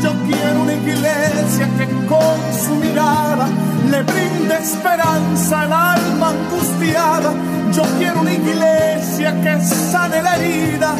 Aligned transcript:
Yo 0.00 0.12
quiero 0.26 0.62
una 0.62 0.74
iglesia 0.74 1.68
que 1.76 1.86
con 2.06 2.38
su 2.64 2.74
mirada 2.76 3.48
le 3.90 4.02
brinde 4.02 4.58
esperanza 4.58 5.62
al 5.62 5.72
alma 5.72 6.28
angustiada. 6.30 7.32
Yo 7.72 7.82
quiero 7.98 8.20
una 8.20 8.32
iglesia 8.32 9.40
que 9.42 9.60
sane 9.60 10.22
la 10.22 10.36
herida 10.36 10.94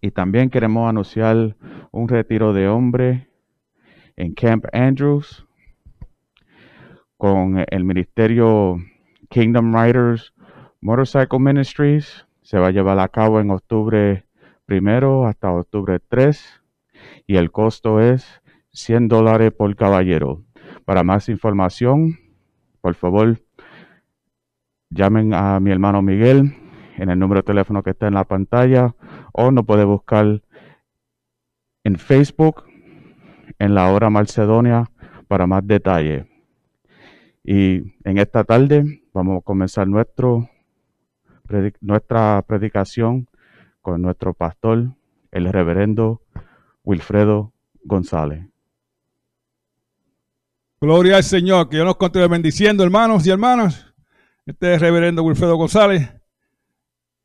Y 0.00 0.10
también 0.12 0.48
queremos 0.48 0.88
anunciar 0.88 1.56
un 1.90 2.08
retiro 2.08 2.54
de 2.54 2.68
hombre 2.68 3.28
en 4.16 4.32
Camp 4.32 4.64
Andrews 4.72 5.46
con 7.18 7.62
el 7.68 7.84
ministerio 7.84 8.78
Kingdom 9.28 9.74
Riders 9.74 10.32
Motorcycle 10.80 11.38
Ministries. 11.38 12.24
Se 12.42 12.58
va 12.58 12.68
a 12.68 12.70
llevar 12.70 12.98
a 12.98 13.08
cabo 13.08 13.40
en 13.40 13.50
octubre 13.50 14.24
primero 14.64 15.26
hasta 15.26 15.50
octubre 15.50 15.98
3 16.08 16.62
y 17.26 17.36
el 17.36 17.50
costo 17.50 18.00
es 18.00 18.42
100 18.72 19.08
dólares 19.08 19.52
por 19.52 19.74
caballero. 19.76 20.42
Para 20.84 21.02
más 21.02 21.28
información, 21.28 22.18
por 22.80 22.94
favor, 22.94 23.40
llamen 24.90 25.34
a 25.34 25.60
mi 25.60 25.70
hermano 25.70 26.02
Miguel 26.02 26.56
en 26.96 27.10
el 27.10 27.18
número 27.18 27.40
de 27.40 27.46
teléfono 27.46 27.82
que 27.82 27.90
está 27.90 28.08
en 28.08 28.14
la 28.14 28.24
pantalla 28.24 28.94
o 29.32 29.50
nos 29.50 29.64
puede 29.64 29.84
buscar 29.84 30.42
en 31.84 31.96
Facebook 31.96 32.64
en 33.58 33.74
la 33.74 33.92
hora 33.92 34.10
Macedonia 34.10 34.90
para 35.28 35.46
más 35.46 35.66
detalle. 35.66 36.26
Y 37.44 37.82
en 38.04 38.18
esta 38.18 38.44
tarde 38.44 39.02
vamos 39.12 39.38
a 39.38 39.44
comenzar 39.44 39.88
nuestro, 39.88 40.48
nuestra 41.80 42.42
predicación 42.46 43.28
con 43.80 44.02
nuestro 44.02 44.34
pastor, 44.34 44.94
el 45.30 45.52
reverendo 45.52 46.22
Wilfredo 46.84 47.52
González. 47.84 48.46
Gloria 50.80 51.16
al 51.16 51.24
Señor, 51.24 51.68
que 51.68 51.76
Dios 51.76 51.86
nos 51.86 51.96
continúe 51.96 52.28
bendiciendo, 52.28 52.82
hermanos 52.82 53.26
y 53.26 53.30
hermanas. 53.30 53.92
Este 54.46 54.74
es 54.74 54.80
reverendo 54.80 55.22
Wilfredo 55.22 55.56
González. 55.56 56.10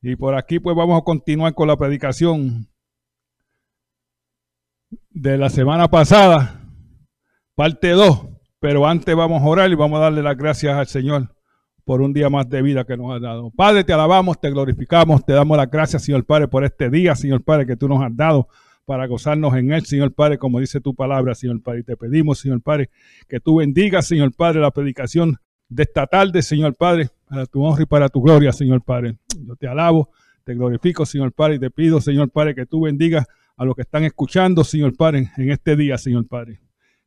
Y 0.02 0.16
por 0.16 0.36
aquí 0.36 0.60
pues 0.60 0.76
vamos 0.76 1.00
a 1.02 1.04
continuar 1.04 1.54
con 1.54 1.68
la 1.68 1.78
predicación 1.78 2.68
de 5.10 5.38
la 5.38 5.50
semana 5.50 5.88
pasada, 5.88 6.62
parte 7.56 7.90
2. 7.92 8.28
Pero 8.60 8.88
antes 8.88 9.16
vamos 9.16 9.42
a 9.42 9.46
orar 9.46 9.72
y 9.72 9.76
vamos 9.76 9.98
a 9.98 10.04
darle 10.04 10.22
las 10.22 10.38
gracias 10.38 10.76
al 10.76 10.88
Señor 10.88 11.35
por 11.86 12.02
un 12.02 12.12
día 12.12 12.30
más 12.30 12.50
de 12.50 12.62
vida 12.62 12.84
que 12.84 12.98
nos 12.98 13.16
ha 13.16 13.20
dado. 13.20 13.52
Padre, 13.52 13.84
te 13.84 13.94
alabamos, 13.94 14.42
te 14.42 14.50
glorificamos, 14.50 15.24
te 15.24 15.34
damos 15.34 15.56
las 15.56 15.70
gracias, 15.70 16.04
Señor 16.04 16.26
Padre, 16.26 16.48
por 16.48 16.66
este 16.66 16.90
día, 16.90 17.16
Señor 17.16 17.44
Padre, 17.44 17.68
que 17.68 17.78
tú 17.78 17.88
nos 17.88 18.04
has 18.04 18.14
dado 18.16 18.48
para 18.86 19.06
gozarnos 19.08 19.56
en 19.56 19.72
él, 19.72 19.86
Señor 19.86 20.12
Padre, 20.12 20.38
como 20.38 20.60
dice 20.60 20.82
tu 20.82 20.96
palabra, 20.96 21.36
Señor 21.36 21.62
Padre. 21.62 21.82
Y 21.82 21.84
te 21.84 21.96
pedimos, 21.96 22.40
Señor 22.40 22.62
Padre, 22.62 22.90
que 23.30 23.40
tú 23.40 23.58
bendigas, 23.58 24.08
Señor 24.08 24.34
Padre, 24.36 24.62
la 24.62 24.72
predicación 24.72 25.38
de 25.70 25.84
esta 25.84 26.08
tarde, 26.08 26.42
Señor 26.42 26.76
Padre, 26.76 27.10
para 27.28 27.46
tu 27.46 27.64
honra 27.64 27.84
y 27.84 27.86
para 27.86 28.10
tu 28.10 28.22
gloria, 28.22 28.52
Señor 28.52 28.82
Padre. 28.84 29.18
Yo 29.40 29.56
te 29.56 29.68
alabo, 29.68 30.10
te 30.44 30.56
glorifico, 30.56 31.06
Señor 31.06 31.34
Padre, 31.34 31.56
y 31.56 31.60
te 31.60 31.70
pido, 31.70 32.02
Señor 32.02 32.32
Padre, 32.32 32.56
que 32.56 32.66
tú 32.66 32.82
bendigas 32.82 33.28
a 33.58 33.64
los 33.64 33.76
que 33.76 33.84
están 33.84 34.04
escuchando, 34.04 34.64
Señor 34.64 34.96
Padre, 34.96 35.32
en 35.38 35.52
este 35.52 35.76
día, 35.76 35.98
Señor 35.98 36.28
Padre. 36.28 36.60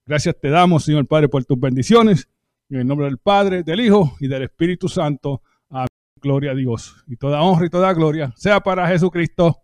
Gracias 0.07 0.37
te 0.41 0.49
damos, 0.49 0.85
Señor 0.85 1.07
Padre, 1.07 1.29
por 1.29 1.45
tus 1.45 1.59
bendiciones. 1.59 2.29
En 2.71 2.81
el 2.81 2.87
nombre 2.87 3.07
del 3.07 3.19
Padre, 3.19 3.63
del 3.63 3.81
Hijo 3.81 4.17
y 4.21 4.29
del 4.29 4.43
Espíritu 4.43 4.89
Santo. 4.89 5.43
Amén. 5.71 5.89
Gloria 6.21 6.51
a 6.51 6.55
Dios. 6.55 7.03
Y 7.07 7.17
toda 7.17 7.41
honra 7.43 7.67
y 7.67 7.71
toda 7.71 7.93
gloria 7.95 8.33
sea 8.37 8.61
para 8.61 8.87
Jesucristo. 8.89 9.63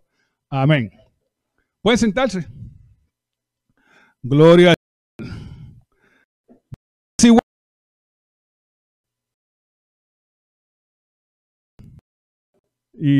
Amén. 0.49 0.89
Pueden 1.81 1.97
sentarse. 1.97 2.47
Gloria 4.23 4.71
a 4.71 4.75
Dios. 4.75 4.85
Y 12.97 13.19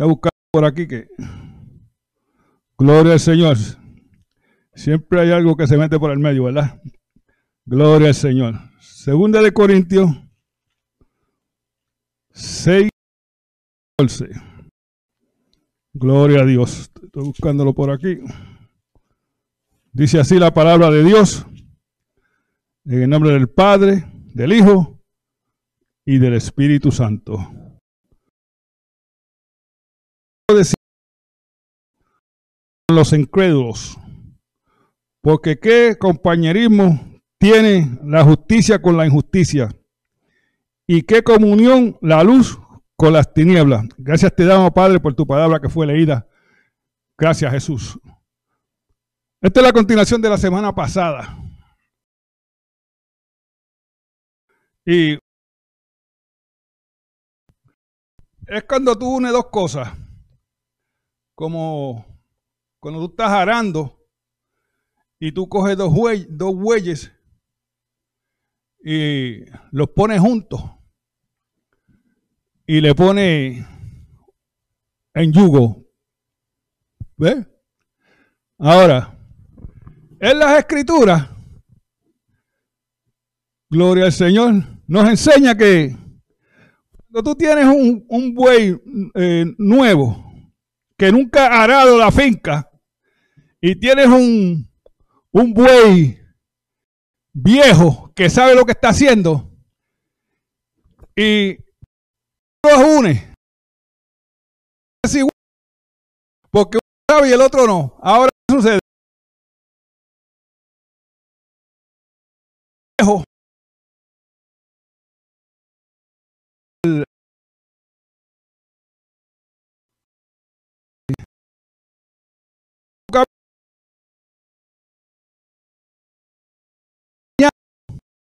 A 0.00 0.06
buscar 0.06 0.30
por 0.50 0.64
aquí 0.64 0.88
que. 0.88 1.08
Gloria 2.78 3.12
al 3.12 3.20
Señor. 3.20 3.56
Siempre 4.74 5.20
hay 5.20 5.30
algo 5.30 5.56
que 5.56 5.66
se 5.66 5.76
mete 5.76 5.98
por 5.98 6.10
el 6.10 6.18
medio, 6.18 6.44
¿verdad? 6.44 6.80
Gloria 7.66 8.08
al 8.08 8.14
Señor. 8.14 8.54
Segunda 8.80 9.42
de 9.42 9.52
Corintios 9.52 10.08
6, 12.32 12.88
14. 13.98 14.30
Gloria 15.92 16.42
a 16.42 16.46
Dios. 16.46 16.90
Estoy 17.02 17.24
buscándolo 17.24 17.74
por 17.74 17.90
aquí. 17.90 18.20
Dice 19.92 20.18
así 20.18 20.38
la 20.38 20.54
palabra 20.54 20.90
de 20.90 21.04
Dios. 21.04 21.44
En 22.86 23.02
el 23.02 23.10
nombre 23.10 23.32
del 23.32 23.50
Padre, 23.50 24.06
del 24.32 24.54
Hijo 24.54 24.98
y 26.06 26.16
del 26.16 26.34
Espíritu 26.34 26.90
Santo. 26.90 27.59
Decir 30.54 30.74
los 32.90 33.12
incrédulos. 33.12 33.96
Porque 35.22 35.58
qué 35.58 35.96
compañerismo 35.98 37.20
tiene 37.38 37.98
la 38.04 38.24
justicia 38.24 38.80
con 38.80 38.96
la 38.96 39.06
injusticia. 39.06 39.68
Y 40.86 41.02
qué 41.02 41.22
comunión 41.22 41.96
la 42.00 42.24
luz 42.24 42.58
con 42.96 43.12
las 43.12 43.32
tinieblas. 43.32 43.86
Gracias 43.96 44.34
te 44.34 44.44
damos, 44.44 44.72
Padre, 44.72 45.00
por 45.00 45.14
tu 45.14 45.26
palabra 45.26 45.60
que 45.60 45.68
fue 45.68 45.86
leída. 45.86 46.26
Gracias, 47.16 47.52
Jesús. 47.52 47.98
Esta 49.40 49.60
es 49.60 49.66
la 49.66 49.72
continuación 49.72 50.20
de 50.20 50.28
la 50.28 50.36
semana 50.36 50.74
pasada. 50.74 51.38
Y 54.84 55.14
es 58.46 58.64
cuando 58.68 58.98
tú 58.98 59.16
unes 59.16 59.32
dos 59.32 59.46
cosas. 59.46 59.99
Como 61.40 62.04
cuando 62.80 63.00
tú 63.00 63.12
estás 63.12 63.30
arando 63.30 63.98
y 65.18 65.32
tú 65.32 65.48
coges 65.48 65.74
dos, 65.74 65.90
bueyes, 66.54 67.10
y 68.84 69.46
los 69.72 69.88
pones 69.88 70.20
juntos 70.20 70.60
y 72.66 72.82
le 72.82 72.94
pones 72.94 73.66
en 75.14 75.32
yugo 75.32 75.82
¿Ve? 77.16 77.46
Ahora, 78.58 79.18
en 80.20 80.38
las 80.38 80.58
escrituras, 80.58 81.26
gloria 83.70 84.04
al 84.04 84.12
Señor, 84.12 84.62
nos 84.86 85.08
enseña 85.08 85.56
que 85.56 85.96
cuando 87.10 87.30
tú 87.30 87.34
tienes 87.34 87.64
un, 87.64 88.34
buey 88.34 88.78
eh, 89.14 89.46
nuevo, 89.56 90.29
que 91.00 91.10
nunca 91.10 91.46
ha 91.46 91.62
arado 91.62 91.96
la 91.96 92.12
finca, 92.12 92.70
y 93.58 93.74
tienes 93.74 94.06
un, 94.06 94.70
un 95.30 95.54
buey 95.54 96.20
viejo 97.32 98.12
que 98.14 98.28
sabe 98.28 98.54
lo 98.54 98.66
que 98.66 98.72
está 98.72 98.90
haciendo, 98.90 99.50
y 101.16 101.56
los 102.62 102.98
une, 102.98 103.34
es 105.02 105.24
porque 106.50 106.76
uno 106.76 106.80
sabe 107.10 107.30
y 107.30 107.32
el 107.32 107.40
otro 107.40 107.66
no. 107.66 107.98
Ahora, 108.02 108.28
¿qué 108.46 108.54
sucede? 108.54 108.78
Viejo 112.98 113.24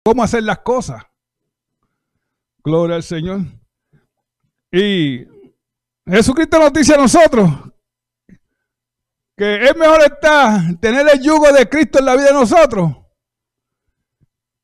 cómo 0.05 0.23
hacer 0.23 0.43
las 0.43 0.59
cosas. 0.61 1.03
Gloria 2.65 2.97
al 2.97 3.03
Señor. 3.03 3.41
Y 4.71 5.27
Jesucristo 6.07 6.59
nos 6.59 6.73
dice 6.73 6.95
a 6.95 6.99
nosotros 6.99 7.51
que 9.37 9.65
es 9.65 9.77
mejor 9.77 10.01
estar, 10.03 10.61
tener 10.81 11.07
el 11.09 11.21
yugo 11.21 11.53
de 11.53 11.69
Cristo 11.69 11.99
en 11.99 12.05
la 12.05 12.15
vida 12.15 12.27
de 12.27 12.35
nosotros 12.35 12.97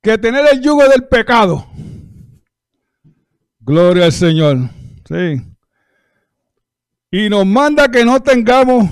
que 0.03 0.19
tener 0.19 0.47
el 0.53 0.61
yugo 0.61 0.87
del 0.89 1.07
pecado. 1.09 1.67
Gloria 3.61 4.07
al 4.07 4.13
Señor. 4.13 4.71
Sí. 5.07 5.43
Y 7.11 7.29
nos 7.29 7.45
manda 7.47 7.89
que 7.89 8.05
no 8.05 8.23
tengamos 8.23 8.89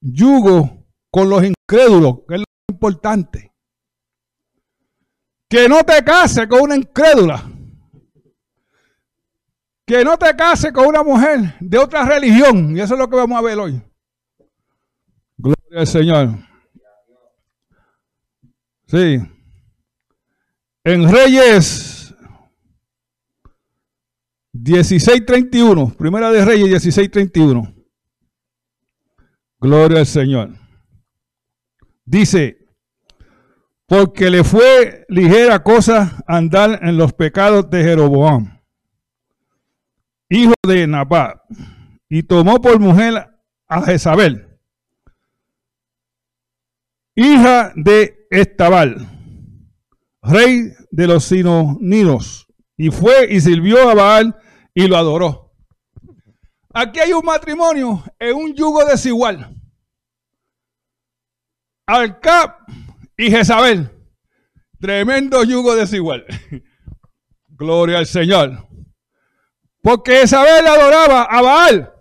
yugo 0.00 0.86
con 1.10 1.28
los 1.28 1.42
incrédulos, 1.44 2.20
que 2.28 2.34
es 2.36 2.40
lo 2.40 2.46
importante. 2.68 3.49
Que 5.50 5.68
no 5.68 5.82
te 5.82 6.02
cases 6.04 6.46
con 6.46 6.62
una 6.62 6.76
incrédula. 6.76 7.44
Que 9.84 10.04
no 10.04 10.16
te 10.16 10.36
cases 10.36 10.72
con 10.72 10.86
una 10.86 11.02
mujer 11.02 11.56
de 11.58 11.76
otra 11.76 12.04
religión. 12.04 12.76
Y 12.76 12.80
eso 12.80 12.94
es 12.94 13.00
lo 13.00 13.10
que 13.10 13.16
vamos 13.16 13.36
a 13.36 13.42
ver 13.42 13.58
hoy. 13.58 13.82
Gloria 15.36 15.80
al 15.80 15.86
Señor. 15.88 16.38
Sí. 18.86 19.18
En 20.84 21.10
Reyes 21.10 22.14
16.31, 24.52 25.96
Primera 25.96 26.30
de 26.30 26.44
Reyes 26.44 26.86
16.31. 26.86 27.74
Gloria 29.58 29.98
al 29.98 30.06
Señor. 30.06 30.50
Dice, 32.04 32.59
porque 33.90 34.30
le 34.30 34.44
fue 34.44 35.04
ligera 35.08 35.64
cosa 35.64 36.22
andar 36.28 36.78
en 36.80 36.96
los 36.96 37.12
pecados 37.12 37.68
de 37.70 37.82
Jeroboam, 37.82 38.62
hijo 40.28 40.54
de 40.64 40.86
Nabat, 40.86 41.40
y 42.08 42.22
tomó 42.22 42.60
por 42.60 42.78
mujer 42.78 43.28
a 43.66 43.82
Jezabel, 43.82 44.46
hija 47.16 47.72
de 47.74 48.28
Estabal, 48.30 49.08
rey 50.22 50.72
de 50.92 51.06
los 51.08 51.24
sinoninos, 51.24 52.46
y 52.76 52.92
fue 52.92 53.26
y 53.28 53.40
sirvió 53.40 53.88
a 53.88 53.94
Baal 53.94 54.36
y 54.72 54.86
lo 54.86 54.98
adoró. 54.98 55.52
Aquí 56.72 57.00
hay 57.00 57.12
un 57.12 57.24
matrimonio 57.24 58.04
en 58.20 58.36
un 58.36 58.54
yugo 58.54 58.84
desigual. 58.84 59.52
Alcap 61.86 62.60
y 63.20 63.30
Jezabel. 63.30 63.90
Tremendo 64.80 65.44
yugo 65.44 65.76
desigual. 65.76 66.24
Gloria 67.48 67.98
al 67.98 68.06
Señor. 68.06 68.66
Porque 69.82 70.20
Jezabel 70.20 70.66
adoraba 70.66 71.24
a 71.24 71.42
Baal, 71.42 71.94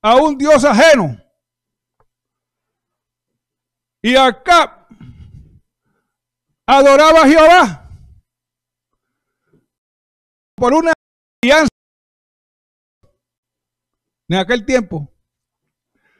a 0.00 0.16
un 0.16 0.38
dios 0.38 0.64
ajeno. 0.64 1.20
Y 4.00 4.14
Alcap 4.14 4.88
adoraba 6.66 7.22
a 7.22 7.28
Jehová 7.28 7.90
por 10.54 10.72
una 10.72 10.92
alianza 11.42 11.68
en 14.28 14.36
aquel 14.36 14.64
tiempo. 14.64 15.12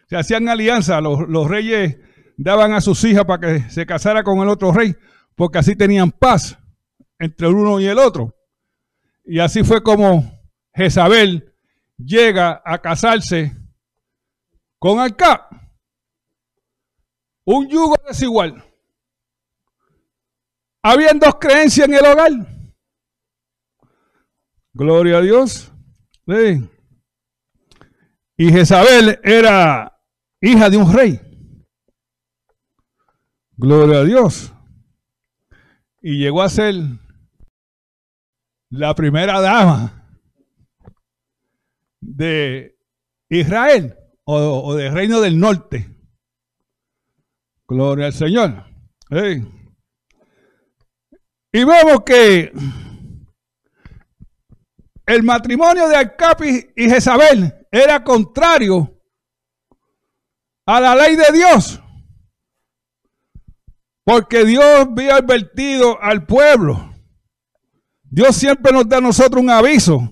Se 0.09 0.17
hacían 0.17 0.49
alianzas, 0.49 1.01
los 1.03 1.49
reyes 1.49 1.99
daban 2.37 2.73
a 2.73 2.81
sus 2.81 3.03
hijas 3.05 3.25
para 3.25 3.41
que 3.41 3.71
se 3.71 3.87
casara 3.87 4.23
con 4.23 4.39
el 4.41 4.49
otro 4.49 4.73
rey, 4.73 4.95
porque 5.35 5.59
así 5.59 5.77
tenían 5.77 6.11
paz 6.11 6.59
entre 7.19 7.49
el 7.49 7.55
uno 7.55 7.81
y 7.81 7.87
el 7.87 7.99
otro. 7.99 8.35
Y 9.25 9.39
así 9.39 9.63
fue 9.65 9.83
como 9.83 10.41
Jezabel 10.75 11.55
llega 11.97 12.63
a 12.65 12.81
casarse 12.81 13.57
con 14.79 14.99
Alcá. 14.99 15.49
Un 17.47 17.69
yugo 17.69 17.97
desigual. 18.07 18.63
Habían 20.83 21.19
dos 21.19 21.37
creencias 21.41 21.89
en 21.89 21.95
el 21.95 22.05
hogar. 22.05 22.33
Gloria 24.73 25.19
a 25.19 25.21
Dios. 25.21 25.73
Y 28.37 28.51
Jezabel 28.51 29.21
era 29.23 29.99
hija 30.41 30.69
de 30.69 30.77
un 30.77 30.93
rey. 30.93 31.34
Gloria 33.57 34.01
a 34.01 34.05
Dios. 34.05 34.53
Y 36.03 36.19
llegó 36.19 36.43
a 36.43 36.49
ser 36.49 36.75
la 38.71 38.95
primera 38.95 39.41
dama 39.41 40.05
de 42.01 42.77
Israel 43.29 43.97
o, 44.25 44.75
del 44.75 44.93
reino 44.93 45.21
del 45.21 45.39
norte. 45.39 45.89
Gloria 47.67 48.07
al 48.07 48.13
Señor. 48.13 48.67
Y 51.53 51.65
vemos 51.65 52.03
que 52.05 52.53
el 55.07 55.23
matrimonio 55.23 55.89
de 55.89 55.97
Alcapi 55.97 56.73
y 56.77 56.91
Jezabel 56.91 57.67
era 57.71 58.03
contrario 58.03 59.01
a 60.67 60.81
la 60.81 60.97
ley 60.97 61.15
de 61.17 61.33
Dios. 61.33 61.81
Porque 64.05 64.45
Dios 64.45 64.65
había 64.65 65.17
advertido 65.17 66.01
al 66.01 66.27
pueblo. 66.27 66.95
Dios 68.03 68.37
siempre 68.37 68.71
nos 68.73 68.89
da 68.89 68.99
a 68.99 69.01
nosotros 69.01 69.43
un 69.43 69.51
aviso 69.51 70.09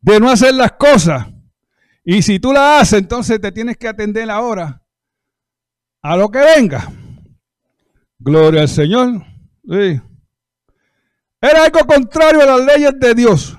de 0.00 0.18
no 0.18 0.30
hacer 0.30 0.54
las 0.54 0.72
cosas. 0.72 1.26
Y 2.04 2.22
si 2.22 2.40
tú 2.40 2.52
la 2.52 2.80
haces, 2.80 3.00
entonces 3.00 3.40
te 3.40 3.52
tienes 3.52 3.76
que 3.76 3.88
atender 3.88 4.28
ahora 4.30 4.82
a 6.02 6.16
lo 6.16 6.30
que 6.30 6.38
venga. 6.38 6.90
Gloria 8.18 8.62
al 8.62 8.68
Señor. 8.68 9.22
Era 11.40 11.64
algo 11.64 11.80
contrario 11.86 12.42
a 12.42 12.46
las 12.46 12.64
leyes 12.64 12.92
de 12.98 13.14
Dios. 13.14 13.58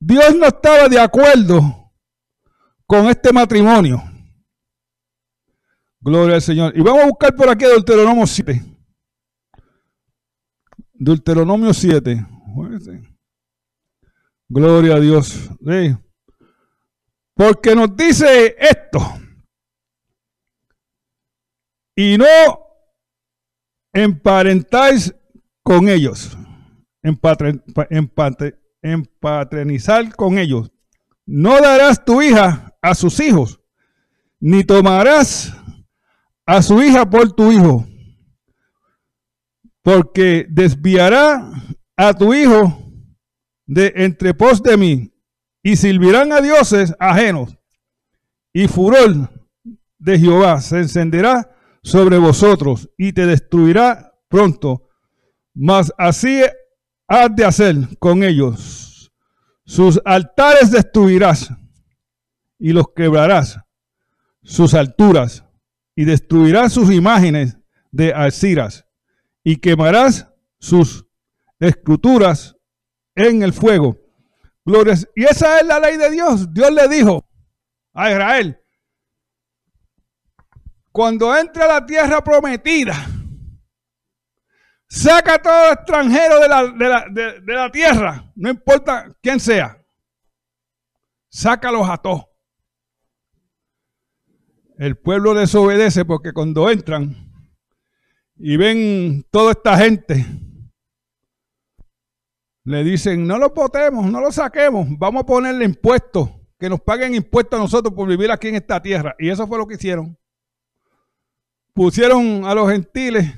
Dios 0.00 0.34
no 0.34 0.46
estaba 0.46 0.88
de 0.88 0.98
acuerdo 0.98 1.92
con 2.86 3.06
este 3.06 3.32
matrimonio. 3.32 4.02
Gloria 6.06 6.36
al 6.36 6.42
Señor. 6.42 6.72
Y 6.78 6.82
vamos 6.82 7.02
a 7.02 7.06
buscar 7.06 7.34
por 7.34 7.48
aquí 7.48 7.64
Deuteronomio 7.64 8.28
7. 8.28 8.62
Deuteronomio 10.92 11.74
7. 11.74 12.24
Gloria 14.48 14.94
a 14.94 15.00
Dios. 15.00 15.50
Porque 17.34 17.74
nos 17.74 17.96
dice 17.96 18.54
esto. 18.56 19.00
Y 21.96 22.16
no 22.16 22.26
emparentáis 23.92 25.12
con 25.64 25.88
ellos. 25.88 26.38
Empatre, 27.02 27.64
empatre, 27.90 28.60
empatrenizar 28.80 30.14
con 30.14 30.38
ellos. 30.38 30.70
No 31.26 31.60
darás 31.60 32.04
tu 32.04 32.22
hija 32.22 32.76
a 32.80 32.94
sus 32.94 33.18
hijos, 33.18 33.60
ni 34.38 34.62
tomarás 34.62 35.52
a 36.46 36.62
su 36.62 36.80
hija 36.82 37.10
por 37.10 37.32
tu 37.32 37.52
hijo, 37.52 37.84
porque 39.82 40.46
desviará 40.48 41.50
a 41.96 42.14
tu 42.14 42.32
hijo 42.32 42.82
de 43.66 43.92
entre 43.96 44.32
pos 44.32 44.62
de 44.62 44.76
mí, 44.76 45.12
y 45.62 45.76
servirán 45.76 46.32
a 46.32 46.40
dioses 46.40 46.94
ajenos, 47.00 47.58
y 48.52 48.68
furor 48.68 49.30
de 49.98 50.18
Jehová 50.18 50.60
se 50.60 50.78
encenderá 50.78 51.52
sobre 51.82 52.18
vosotros 52.18 52.90
y 52.96 53.12
te 53.12 53.26
destruirá 53.26 54.12
pronto. 54.28 54.88
Mas 55.54 55.92
así 55.96 56.42
has 57.08 57.34
de 57.34 57.44
hacer 57.44 57.76
con 57.98 58.22
ellos. 58.22 59.12
Sus 59.64 60.00
altares 60.04 60.70
destruirás 60.70 61.50
y 62.58 62.72
los 62.72 62.86
quebrarás, 62.94 63.58
sus 64.42 64.74
alturas, 64.74 65.45
y 65.96 66.04
destruirás 66.04 66.74
sus 66.74 66.92
imágenes 66.92 67.56
de 67.90 68.12
alciras, 68.12 68.86
y 69.42 69.56
quemarás 69.56 70.30
sus 70.58 71.06
esculturas 71.58 72.54
en 73.14 73.42
el 73.42 73.52
fuego. 73.52 73.96
Glorias. 74.64 75.08
Y 75.14 75.24
esa 75.24 75.58
es 75.58 75.66
la 75.66 75.80
ley 75.80 75.96
de 75.96 76.10
Dios. 76.10 76.52
Dios 76.52 76.70
le 76.70 76.88
dijo 76.88 77.26
a 77.94 78.10
Israel, 78.10 78.60
cuando 80.92 81.34
entre 81.34 81.62
a 81.62 81.68
la 81.68 81.86
tierra 81.86 82.22
prometida, 82.22 82.94
saca 84.88 85.34
a 85.34 85.38
todo 85.38 85.72
extranjero 85.72 86.40
de 86.40 86.48
la, 86.48 87.06
de 87.10 87.54
la 87.54 87.70
tierra, 87.70 88.30
no 88.34 88.50
importa 88.50 89.06
quién 89.22 89.40
sea, 89.40 89.82
sácalos 91.28 91.88
a 91.88 91.96
todos. 91.96 92.35
El 94.78 94.96
pueblo 94.96 95.32
desobedece 95.32 96.04
porque 96.04 96.32
cuando 96.32 96.70
entran 96.70 97.16
y 98.36 98.56
ven 98.58 99.24
toda 99.30 99.52
esta 99.52 99.78
gente, 99.78 100.26
le 102.64 102.84
dicen, 102.84 103.26
no 103.26 103.38
lo 103.38 103.50
votemos, 103.50 104.04
no 104.10 104.20
lo 104.20 104.30
saquemos, 104.30 104.86
vamos 104.98 105.22
a 105.22 105.26
ponerle 105.26 105.64
impuestos, 105.64 106.30
que 106.58 106.68
nos 106.68 106.80
paguen 106.80 107.14
impuestos 107.14 107.58
a 107.58 107.62
nosotros 107.62 107.94
por 107.94 108.08
vivir 108.08 108.30
aquí 108.30 108.48
en 108.48 108.56
esta 108.56 108.82
tierra. 108.82 109.14
Y 109.18 109.30
eso 109.30 109.46
fue 109.46 109.56
lo 109.56 109.66
que 109.66 109.74
hicieron. 109.74 110.18
Pusieron 111.72 112.44
a 112.44 112.54
los 112.54 112.70
gentiles 112.70 113.32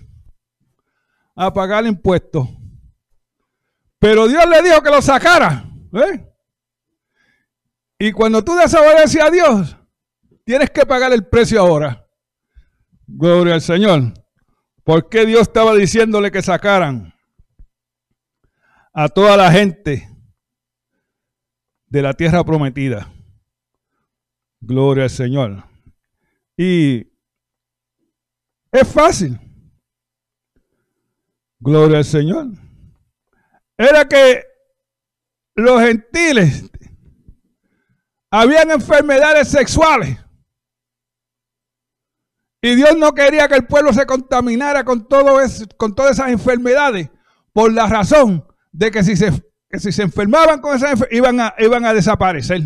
a 1.37 1.53
pagar 1.53 1.87
impuestos. 1.87 2.49
Pero 4.01 4.27
Dios 4.27 4.49
le 4.49 4.63
dijo 4.63 4.83
que 4.83 4.91
lo 4.91 5.03
sacara. 5.03 5.65
¿eh? 5.93 6.25
Y 7.99 8.13
cuando 8.13 8.43
tú 8.43 8.55
desobedeces 8.55 9.21
a 9.21 9.31
Dios, 9.31 9.78
tienes 10.49 10.71
que 10.71 10.87
pagar 10.87 11.13
el 11.13 11.27
precio 11.27 11.61
ahora. 11.61 12.09
Gloria 13.07 13.53
al 13.53 13.61
Señor. 13.61 14.15
¿Por 14.83 15.11
qué 15.11 15.27
Dios 15.27 15.43
estaba 15.43 15.75
diciéndole 15.75 16.31
que 16.31 16.41
sacaran? 16.41 17.13
a 19.01 19.09
toda 19.09 19.37
la 19.37 19.53
gente 19.53 20.09
de 21.87 22.03
la 22.03 22.15
tierra 22.15 22.43
prometida. 22.43 23.13
Gloria 24.61 25.05
al 25.05 25.11
Señor. 25.11 25.65
Y 26.57 27.07
es 28.73 28.89
fácil. 28.93 29.39
Gloria 31.61 31.99
al 31.99 32.05
Señor. 32.05 32.47
Era 33.77 34.09
que 34.09 34.43
los 35.55 35.81
gentiles 35.81 36.69
habían 38.33 38.73
enfermedades 38.73 39.47
sexuales. 39.47 40.19
Y 42.61 42.75
Dios 42.75 42.97
no 42.97 43.15
quería 43.15 43.49
que 43.49 43.55
el 43.55 43.67
pueblo 43.67 43.93
se 43.93 44.07
contaminara 44.07 44.85
con, 44.85 45.07
todo 45.07 45.39
con 45.77 45.95
todas 45.95 46.13
esas 46.13 46.31
enfermedades 46.31 47.11
por 47.53 47.73
la 47.73 47.87
razón 47.87 48.45
de 48.73 48.91
que 48.91 49.05
si 49.05 49.17
se, 49.17 49.33
si 49.73 49.93
se 49.93 50.03
enfermaban 50.03 50.61
con 50.61 50.75
esa 50.75 50.91
enfermedad, 50.91 51.17
iban 51.17 51.41
a, 51.41 51.55
iban 51.59 51.85
a 51.85 51.95
desaparecer. 51.95 52.63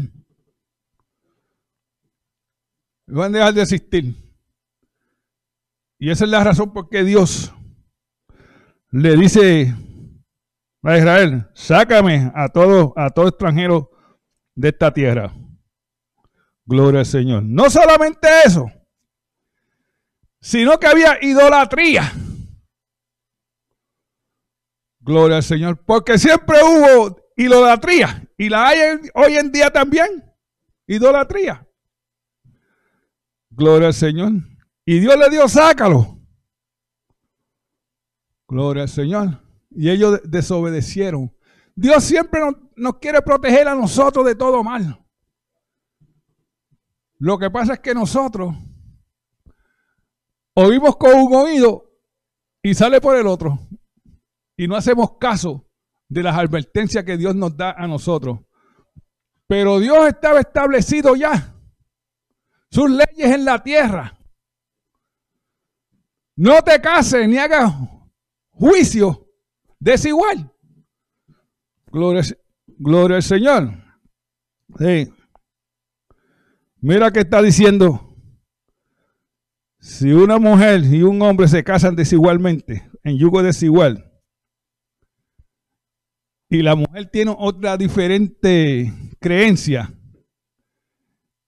Iban 3.06 3.34
a 3.34 3.38
dejar 3.38 3.54
de 3.54 3.62
existir. 3.62 4.14
Y 5.98 6.10
esa 6.10 6.24
es 6.24 6.30
la 6.30 6.42
razón 6.42 6.72
por 6.72 6.88
qué 6.88 7.04
Dios 7.04 7.52
le 8.90 9.16
dice 9.16 9.74
a 10.82 10.98
Israel, 10.98 11.48
sácame 11.54 12.32
a 12.34 12.48
todo, 12.48 12.92
a 12.96 13.10
todo 13.10 13.28
extranjero 13.28 13.90
de 14.54 14.68
esta 14.70 14.92
tierra. 14.92 15.32
Gloria 16.64 17.00
al 17.00 17.06
Señor. 17.06 17.42
No 17.42 17.70
solamente 17.70 18.28
eso, 18.44 18.66
sino 20.42 20.78
que 20.78 20.88
había 20.88 21.18
idolatría. 21.22 22.12
Gloria 25.00 25.36
al 25.36 25.42
Señor. 25.42 25.82
Porque 25.86 26.18
siempre 26.18 26.58
hubo 26.62 27.16
idolatría. 27.36 28.28
Y 28.36 28.48
la 28.48 28.68
hay 28.68 28.78
hoy 29.14 29.36
en 29.36 29.52
día 29.52 29.70
también. 29.70 30.24
Idolatría. 30.86 31.66
Gloria 33.50 33.88
al 33.88 33.94
Señor. 33.94 34.32
Y 34.84 34.98
Dios 34.98 35.16
le 35.16 35.30
dio, 35.30 35.48
sácalo. 35.48 36.20
Gloria 38.48 38.82
al 38.82 38.88
Señor. 38.88 39.40
Y 39.70 39.90
ellos 39.90 40.20
desobedecieron. 40.24 41.34
Dios 41.74 42.02
siempre 42.02 42.40
nos, 42.40 42.56
nos, 42.76 42.98
quiere 42.98 43.22
proteger 43.22 43.68
a 43.68 43.74
nosotros 43.76 44.26
de 44.26 44.34
todo 44.34 44.62
mal. 44.64 44.98
Lo 47.18 47.38
que 47.38 47.48
pasa 47.48 47.74
es 47.74 47.80
que 47.80 47.94
nosotros 47.94 48.54
oímos 50.54 50.96
con 50.96 51.14
un 51.14 51.34
oído 51.34 51.90
y 52.62 52.74
sale 52.74 53.00
por 53.00 53.16
el 53.16 53.26
otro 53.26 53.58
y 54.56 54.68
no 54.68 54.76
hacemos 54.76 55.18
caso 55.18 55.68
de 56.08 56.22
las 56.22 56.36
advertencias 56.36 57.04
que 57.04 57.16
Dios 57.16 57.34
nos 57.34 57.56
da 57.56 57.72
a 57.72 57.86
nosotros. 57.86 58.40
Pero 59.46 59.80
Dios 59.80 60.06
estaba 60.06 60.40
establecido 60.40 61.16
ya 61.16 61.54
sus 62.70 62.90
leyes 62.90 63.34
en 63.34 63.44
la 63.44 63.62
tierra. 63.62 64.18
No 66.36 66.62
te 66.62 66.80
cases 66.80 67.28
ni 67.28 67.36
hagas 67.38 67.72
juicio 68.50 69.28
desigual. 69.78 70.50
Gloria, 71.86 72.22
gloria 72.66 73.16
al 73.16 73.22
Señor. 73.22 73.74
Sí. 74.78 75.12
Mira 76.80 77.10
que 77.10 77.20
está 77.20 77.42
diciendo. 77.42 78.11
Si 79.82 80.12
una 80.12 80.38
mujer 80.38 80.84
y 80.84 81.02
un 81.02 81.20
hombre 81.22 81.48
se 81.48 81.64
casan 81.64 81.96
desigualmente, 81.96 82.88
en 83.02 83.18
yugo 83.18 83.42
desigual, 83.42 84.12
y 86.48 86.62
la 86.62 86.76
mujer 86.76 87.10
tiene 87.10 87.34
otra 87.36 87.76
diferente 87.76 88.92
creencia, 89.18 89.92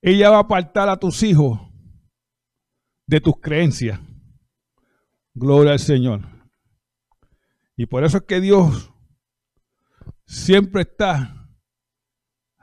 ella 0.02 0.30
va 0.30 0.38
a 0.38 0.40
apartar 0.40 0.88
a 0.88 0.98
tus 0.98 1.22
hijos 1.22 1.60
de 3.06 3.20
tus 3.20 3.34
creencias. 3.40 4.00
Gloria 5.32 5.70
al 5.70 5.78
Señor. 5.78 6.22
Y 7.76 7.86
por 7.86 8.02
eso 8.02 8.16
es 8.16 8.24
que 8.24 8.40
Dios 8.40 8.92
siempre 10.26 10.82
está 10.82 11.52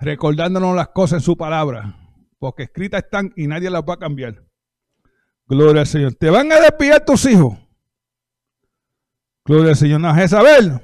recordándonos 0.02 0.76
las 0.76 0.90
cosas 0.90 1.20
en 1.20 1.26
su 1.26 1.38
palabra, 1.38 1.96
porque 2.40 2.64
escritas 2.64 3.06
están 3.06 3.32
y 3.38 3.48
nadie 3.48 3.70
las 3.70 3.84
va 3.84 3.94
a 3.94 4.00
cambiar. 4.00 4.51
Gloria 5.52 5.82
al 5.82 5.88
Señor. 5.88 6.14
Te 6.16 6.30
van 6.30 6.52
a 6.52 6.60
despedir 6.60 7.00
tus 7.06 7.26
hijos. 7.26 7.58
Gloria 9.46 9.70
al 9.70 9.76
Señor. 9.76 10.02
No, 10.02 10.16
Jezabel 10.16 10.82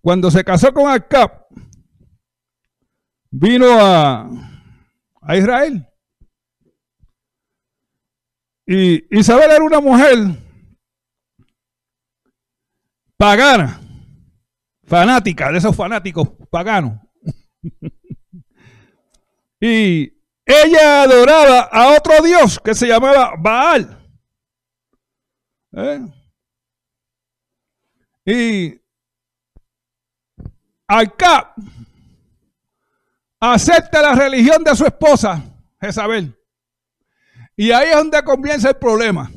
cuando 0.00 0.30
se 0.30 0.44
casó 0.44 0.72
con 0.72 0.90
Acab, 0.90 1.46
vino 3.30 3.66
a, 3.70 4.28
a 5.20 5.36
Israel. 5.36 5.86
Y 8.66 9.18
Isabel 9.18 9.50
era 9.50 9.64
una 9.64 9.80
mujer 9.80 10.16
pagana, 13.16 13.80
fanática, 14.84 15.50
de 15.50 15.58
esos 15.58 15.76
fanáticos 15.76 16.30
paganos. 16.50 17.00
y 19.60 20.19
ella 20.50 21.02
adoraba 21.02 21.60
a 21.60 21.96
otro 21.96 22.22
dios 22.22 22.58
que 22.58 22.74
se 22.74 22.86
llamaba 22.86 23.34
Baal. 23.38 23.96
¿Eh? 25.72 26.00
Y 28.24 28.80
Alcab 30.86 31.54
acepta 33.38 34.02
la 34.02 34.14
religión 34.14 34.64
de 34.64 34.74
su 34.74 34.84
esposa, 34.84 35.42
Jezabel. 35.80 36.36
Y 37.56 37.70
ahí 37.72 37.90
es 37.90 37.96
donde 37.96 38.22
comienza 38.22 38.70
el 38.70 38.76
problema. 38.76 39.30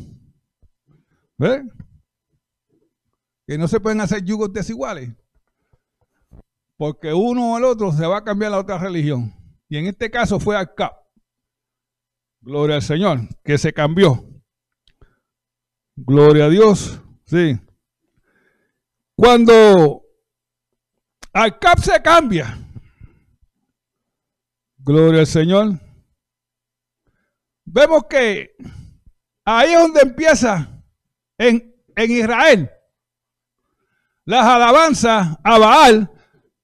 Que 3.46 3.58
no 3.58 3.67
se 3.67 3.79
pueden 3.79 4.01
hacer 4.01 4.24
yugos 4.24 4.51
desiguales. 4.51 5.10
Porque 6.77 7.13
uno 7.13 7.53
o 7.53 7.58
el 7.58 7.65
otro 7.65 7.91
se 7.91 8.05
va 8.05 8.17
a 8.17 8.24
cambiar 8.24 8.51
la 8.51 8.60
otra 8.60 8.77
religión. 8.77 9.34
Y 9.70 9.77
en 9.77 9.88
este 9.88 10.10
caso 10.10 10.39
fue 10.39 10.55
Alcab. 10.55 11.02
Gloria 12.45 12.75
al 12.75 12.81
Señor, 12.81 13.21
que 13.41 13.57
se 13.57 13.71
cambió. 13.71 14.21
Gloria 15.95 16.45
a 16.45 16.50
Dios. 16.50 17.01
Sí. 17.25 17.57
Cuando 19.15 20.01
Alcap 21.31 21.79
se 21.79 22.01
cambia. 22.01 22.57
Gloria 24.77 25.21
al 25.21 25.27
Señor. 25.27 25.79
Vemos 27.63 28.03
que 28.09 28.57
ahí 29.45 29.71
es 29.71 29.79
donde 29.79 30.01
empieza 30.01 30.83
en, 31.38 31.73
en 31.95 32.12
Israel 32.12 32.69
las 34.25 34.45
alabanzas 34.45 35.38
a 35.41 35.57
Baal 35.59 36.12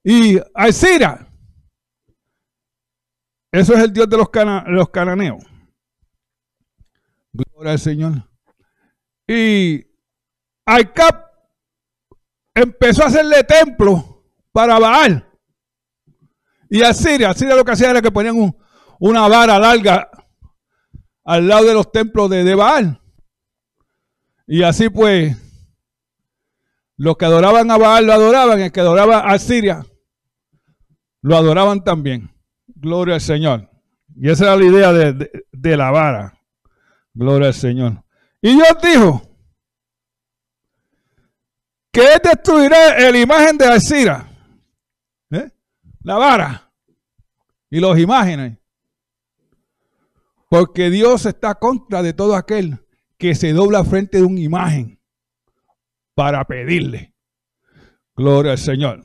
y 0.03 0.37
a 0.53 0.71
Sira. 0.73 1.25
Eso 3.51 3.73
es 3.75 3.79
el 3.79 3.93
Dios 3.93 4.09
de 4.09 4.17
los, 4.17 4.27
los 4.67 4.89
cananeos. 4.89 5.48
Gloria 7.59 7.73
al 7.73 7.79
Señor. 7.79 8.13
Y 9.27 9.85
Alcap 10.65 11.25
empezó 12.55 13.03
a 13.03 13.07
hacerle 13.07 13.43
templo 13.43 14.23
para 14.53 14.79
Baal. 14.79 15.27
Y 16.69 16.81
a 16.83 16.93
Siria, 16.93 17.33
Siria 17.33 17.57
lo 17.57 17.65
que 17.65 17.71
hacía 17.73 17.89
era 17.89 18.01
que 18.01 18.13
ponían 18.13 18.55
una 18.97 19.27
vara 19.27 19.59
larga 19.59 20.09
al 21.25 21.49
lado 21.49 21.65
de 21.65 21.73
los 21.73 21.91
templos 21.91 22.29
de, 22.29 22.45
de 22.45 22.55
Baal. 22.55 23.01
Y 24.47 24.63
así 24.63 24.87
pues, 24.87 25.35
los 26.95 27.17
que 27.17 27.25
adoraban 27.25 27.69
a 27.71 27.77
Baal 27.77 28.05
lo 28.05 28.13
adoraban, 28.13 28.59
y 28.61 28.63
el 28.63 28.71
que 28.71 28.79
adoraba 28.79 29.19
a 29.19 29.37
Siria 29.37 29.85
lo 31.21 31.35
adoraban 31.35 31.83
también. 31.83 32.31
Gloria 32.67 33.15
al 33.15 33.21
Señor. 33.21 33.69
Y 34.15 34.29
esa 34.29 34.45
era 34.45 34.55
la 34.55 34.63
idea 34.63 34.93
de, 34.93 35.77
la 35.77 35.91
vara. 35.91 36.38
Gloria 37.19 37.49
al 37.49 37.53
Señor. 37.53 38.01
Y 38.41 38.55
Dios 38.55 38.77
dijo 38.81 39.21
que 41.91 42.13
él 42.13 42.21
destruirá 42.23 43.11
la 43.11 43.19
imagen 43.19 43.57
de 43.57 43.65
Asira. 43.65 44.25
¿Eh? 45.29 45.51
La 46.01 46.15
vara. 46.15 46.71
Y 47.69 47.81
los 47.81 47.99
imágenes. 47.99 48.57
Porque 50.49 50.89
Dios 50.89 51.25
está 51.25 51.55
contra 51.55 52.01
de 52.01 52.13
todo 52.13 52.37
aquel 52.37 52.87
que 53.17 53.35
se 53.35 53.51
dobla 53.51 53.83
frente 53.83 54.19
de 54.19 54.23
una 54.23 54.39
imagen 54.39 54.97
para 56.15 56.45
pedirle. 56.45 57.13
Gloria 58.15 58.53
al 58.53 58.57
Señor. 58.57 59.03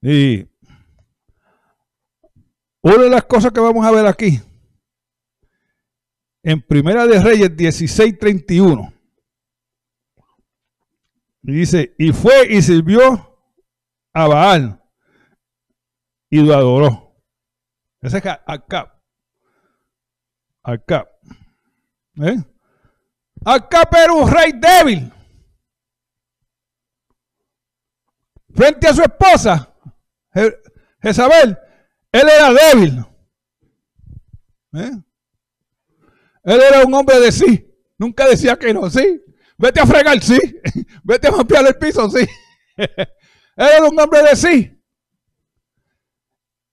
Y 0.00 0.48
una 2.82 3.02
de 3.02 3.10
las 3.10 3.24
cosas 3.24 3.50
que 3.50 3.58
vamos 3.58 3.84
a 3.84 3.90
ver 3.90 4.06
aquí, 4.06 4.40
en 6.44 6.60
Primera 6.60 7.06
de 7.06 7.20
Reyes 7.20 7.56
16:31, 7.56 8.92
dice, 11.40 11.94
y 11.98 12.12
fue 12.12 12.52
y 12.52 12.60
sirvió 12.60 13.40
a 14.12 14.28
Baal 14.28 14.80
y 16.28 16.40
lo 16.40 16.54
adoró. 16.54 17.16
Ese 18.02 18.18
es 18.18 18.26
Acap. 18.26 18.94
Acap. 20.62 21.08
¿Eh? 22.20 22.36
Acap 23.44 23.94
era 23.94 24.12
un 24.12 24.30
rey 24.30 24.52
débil. 24.52 25.10
Frente 28.54 28.86
a 28.86 28.94
su 28.94 29.02
esposa, 29.02 29.74
Jezabel, 31.00 31.58
él 32.12 32.28
era 32.28 32.52
débil. 32.52 33.04
¿Eh? 34.74 34.90
Él 36.44 36.60
era 36.60 36.84
un 36.84 36.94
hombre 36.94 37.18
de 37.20 37.32
sí. 37.32 37.70
Nunca 37.98 38.28
decía 38.28 38.56
que 38.56 38.72
no, 38.72 38.88
sí. 38.90 39.22
Vete 39.56 39.80
a 39.80 39.86
fregar, 39.86 40.22
sí. 40.22 40.38
Vete 41.04 41.28
a 41.28 41.32
mapear 41.32 41.66
el 41.66 41.76
piso, 41.76 42.08
sí. 42.10 42.26
Él 42.76 42.96
era 43.56 43.84
un 43.84 43.98
hombre 43.98 44.22
de 44.22 44.36
sí. 44.36 44.82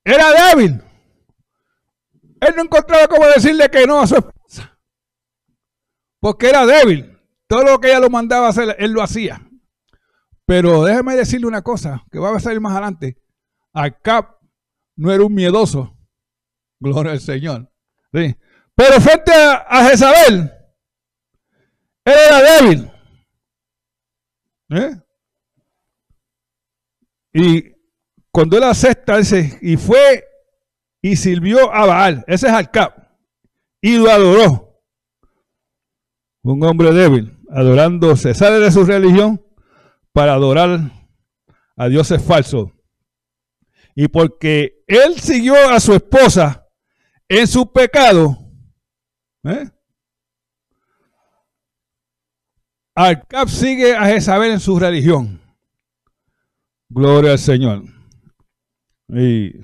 Era 0.04 0.32
débil. 0.32 0.82
Él 2.42 2.54
no 2.56 2.64
encontraba 2.64 3.08
cómo 3.08 3.26
decirle 3.28 3.70
que 3.70 3.86
no 3.86 4.02
a 4.02 4.08
su 4.08 4.16
esposa. 4.16 4.78
Porque 6.20 6.50
era 6.50 6.66
débil. 6.66 7.20
Todo 7.48 7.64
lo 7.64 7.80
que 7.80 7.90
ella 7.90 8.00
lo 8.00 8.10
mandaba 8.10 8.48
hacer, 8.48 8.76
él 8.80 8.92
lo 8.92 9.02
hacía. 9.02 9.48
Pero 10.46 10.84
déjeme 10.84 11.16
decirle 11.16 11.48
una 11.48 11.62
cosa, 11.62 12.04
que 12.12 12.18
va 12.18 12.36
a 12.36 12.40
salir 12.40 12.60
más 12.60 12.74
adelante. 12.74 13.22
Acá 13.74 14.38
no 14.96 15.12
era 15.12 15.24
un 15.24 15.34
miedoso. 15.34 15.96
Gloria 16.80 17.12
al 17.12 17.20
Señor. 17.20 17.72
Pero 18.76 19.02
frente 19.02 19.32
a, 19.34 19.86
Jezabel, 19.90 20.52
él 22.06 22.14
era 22.28 22.42
débil. 22.42 22.92
¿Eh? 24.70 24.96
Y 27.34 27.72
cuando 28.32 28.58
él 28.58 28.64
acepta, 28.64 29.18
dice, 29.18 29.60
y 29.62 29.78
fue 29.78 30.26
y 31.02 31.16
sirvió 31.16 31.74
a 31.74 31.86
Baal, 31.86 32.24
ese 32.28 32.48
es 32.48 32.54
Alcab, 32.54 32.94
y 33.82 33.98
lo 33.98 34.10
adoró. 34.10 34.82
Un 36.44 36.64
hombre 36.64 36.92
débil, 36.94 37.38
adorando, 37.50 38.16
se 38.16 38.34
sale 38.34 38.60
de 38.60 38.72
su 38.72 38.86
religión 38.86 39.44
para 40.14 40.34
adorar 40.34 40.92
a 41.76 41.88
dioses 41.88 42.22
falsos. 42.24 42.72
Y 43.96 44.08
porque 44.08 44.84
él 44.88 45.20
siguió 45.20 45.56
a 45.70 45.80
su 45.80 45.94
esposa 45.94 46.68
en 47.28 47.48
su 47.48 47.72
pecado, 47.72 48.38
¿eh? 49.44 49.70
Alcab 52.96 53.48
sigue 53.50 53.96
a 53.96 54.06
Jezabel 54.06 54.52
en 54.52 54.60
su 54.60 54.78
religión. 54.78 55.42
Gloria 56.90 57.32
al 57.32 57.40
Señor. 57.40 57.84
Y 59.08 59.62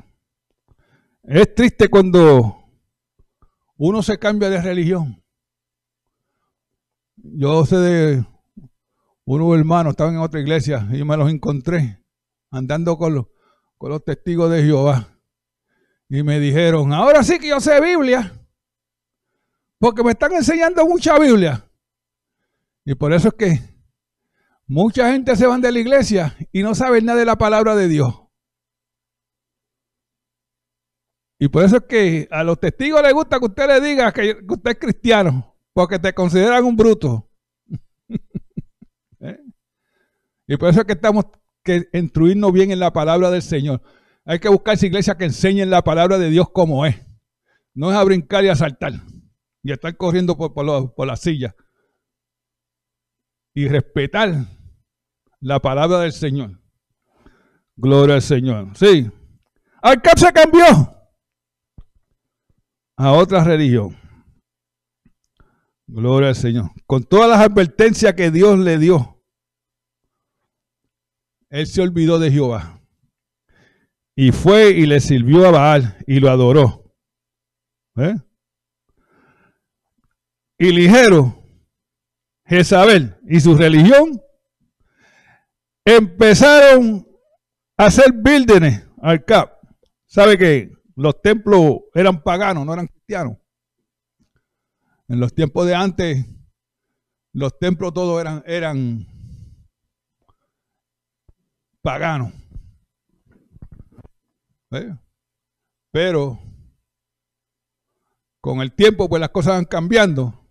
es 1.23 1.55
triste 1.55 1.89
cuando 1.89 2.57
uno 3.75 4.01
se 4.01 4.17
cambia 4.17 4.49
de 4.49 4.61
religión. 4.61 5.21
Yo 7.15 7.65
sé 7.65 7.75
de 7.77 8.25
unos 9.25 9.57
hermanos, 9.57 9.91
estaban 9.91 10.15
en 10.15 10.21
otra 10.21 10.39
iglesia 10.39 10.87
y 10.93 11.03
me 11.03 11.17
los 11.17 11.29
encontré 11.29 12.01
andando 12.49 12.97
con 12.97 13.27
los 13.81 14.05
testigos 14.05 14.49
de 14.49 14.63
Jehová. 14.63 15.19
Y 16.09 16.23
me 16.23 16.39
dijeron, 16.39 16.93
ahora 16.93 17.23
sí 17.23 17.37
que 17.37 17.49
yo 17.49 17.59
sé 17.59 17.81
Biblia, 17.81 18.31
porque 19.79 20.03
me 20.03 20.11
están 20.11 20.33
enseñando 20.33 20.85
mucha 20.85 21.17
Biblia. 21.19 21.63
Y 22.85 22.95
por 22.95 23.13
eso 23.13 23.29
es 23.29 23.33
que 23.35 23.59
mucha 24.65 25.11
gente 25.11 25.35
se 25.35 25.45
van 25.45 25.61
de 25.61 25.71
la 25.71 25.79
iglesia 25.79 26.35
y 26.51 26.63
no 26.63 26.73
saben 26.73 27.05
nada 27.05 27.19
de 27.19 27.25
la 27.25 27.37
palabra 27.37 27.75
de 27.75 27.87
Dios. 27.87 28.23
Y 31.39 31.49
por 31.49 31.63
eso 31.63 31.77
es 31.77 31.83
que 31.83 32.27
a 32.31 32.43
los 32.43 32.59
testigos 32.59 33.01
les 33.03 33.13
gusta 33.13 33.37
que 33.39 33.45
usted 33.45 33.67
le 33.67 33.81
diga 33.81 34.11
que 34.11 34.37
usted 34.47 34.71
es 34.71 34.79
cristiano, 34.79 35.55
porque 35.73 35.99
te 35.99 36.13
consideran 36.13 36.65
un 36.65 36.75
bruto. 36.75 37.29
¿Eh? 39.19 39.39
Y 40.47 40.57
por 40.57 40.69
eso 40.69 40.79
es 40.79 40.87
que 40.87 40.93
estamos 40.93 41.25
que 41.63 41.89
instruirnos 41.93 42.51
bien 42.53 42.71
en 42.71 42.79
la 42.79 42.91
palabra 42.91 43.29
del 43.29 43.43
Señor. 43.43 43.81
Hay 44.25 44.39
que 44.39 44.49
buscar 44.49 44.73
esa 44.73 44.87
iglesia 44.87 45.15
que 45.15 45.25
enseñen 45.25 45.69
la 45.69 45.83
palabra 45.83 46.17
de 46.17 46.29
Dios 46.29 46.49
como 46.49 46.85
es. 46.85 46.95
No 47.75 47.91
es 47.91 47.97
a 47.97 48.03
brincar 48.03 48.43
y 48.43 48.49
a 48.49 48.55
saltar 48.55 48.93
y 49.67 49.71
estar 49.73 49.95
corriendo 49.97 50.38
por, 50.38 50.53
por, 50.53 51.08
la 51.08 51.15
silla. 51.15 51.56
Y 53.53 53.67
respetar 53.67 54.45
la 55.39 55.60
palabra 55.60 55.99
del 55.99 56.13
Señor. 56.13 56.62
Gloria 57.75 58.15
al 58.15 58.21
Señor. 58.21 58.75
Sí. 58.75 59.10
Alcap 59.82 60.17
se 60.17 60.32
cambió 60.32 60.65
a 62.95 63.12
otra 63.13 63.43
religión. 63.43 63.95
Gloria 65.86 66.30
al 66.30 66.36
Señor. 66.36 66.71
Con 66.86 67.03
todas 67.03 67.30
las 67.30 67.39
advertencias 67.39 68.13
que 68.13 68.32
Dios 68.32 68.58
le 68.60 68.77
dio 68.77 69.17
él 71.49 71.67
se 71.67 71.82
olvidó 71.82 72.19
de 72.19 72.32
Jehová. 72.32 72.82
Y 74.15 74.32
fue 74.32 74.71
y 74.71 74.86
le 74.86 74.99
sirvió 74.99 75.47
a 75.47 75.51
Baal 75.51 75.97
y 76.08 76.19
lo 76.19 76.30
adoró. 76.30 76.95
¿Eh? 77.97 78.15
Y 80.58 80.72
ligero, 80.72 81.43
Jezabel 82.46 83.15
y 83.28 83.39
su 83.39 83.56
religión 83.56 84.22
empezaron 85.86 87.08
a 87.78 87.86
hacer 87.86 88.12
vírgenes 88.13 88.88
al 89.02 89.24
cap. 89.24 89.60
¿Sabe 90.06 90.38
que 90.38 90.72
los 90.96 91.22
templos 91.22 91.82
eran 91.93 92.24
paganos, 92.24 92.65
no 92.65 92.74
eran 92.74 92.88
cristianos? 92.88 93.38
En 95.08 95.20
los 95.20 95.34
tiempos 95.34 95.67
de 95.67 95.76
antes, 95.76 96.26
los 97.34 97.58
templos 97.60 97.93
todos 97.93 98.20
eran, 98.20 98.43
eran 98.46 99.08
pagano. 101.82 102.34
Pero 105.91 106.39
con 108.41 108.62
el 108.62 108.74
tiempo, 108.74 109.08
pues 109.08 109.20
las 109.20 109.30
cosas 109.30 109.54
van 109.54 109.65
cambiando. 109.65 110.46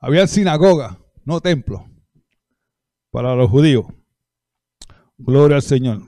Había 0.00 0.26
sinagoga, 0.26 0.98
no 1.24 1.40
templo, 1.40 1.88
para 3.10 3.34
los 3.34 3.50
judíos. 3.50 3.86
Gloria 5.16 5.56
al 5.56 5.62
Señor. 5.62 6.02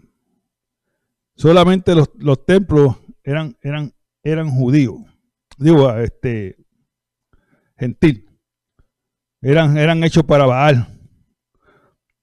solamente 1.35 1.95
los, 1.95 2.11
los 2.15 2.45
templos 2.47 2.97
eran, 3.25 3.57
eran, 3.63 3.93
eran 4.23 4.51
judíos. 4.51 5.01
Digo, 5.59 5.91
este, 5.97 6.57
gentil. 7.77 8.27
Eran, 9.43 9.77
eran 9.77 10.05
hechos 10.05 10.25
para 10.25 10.47
Baal. 10.47 10.87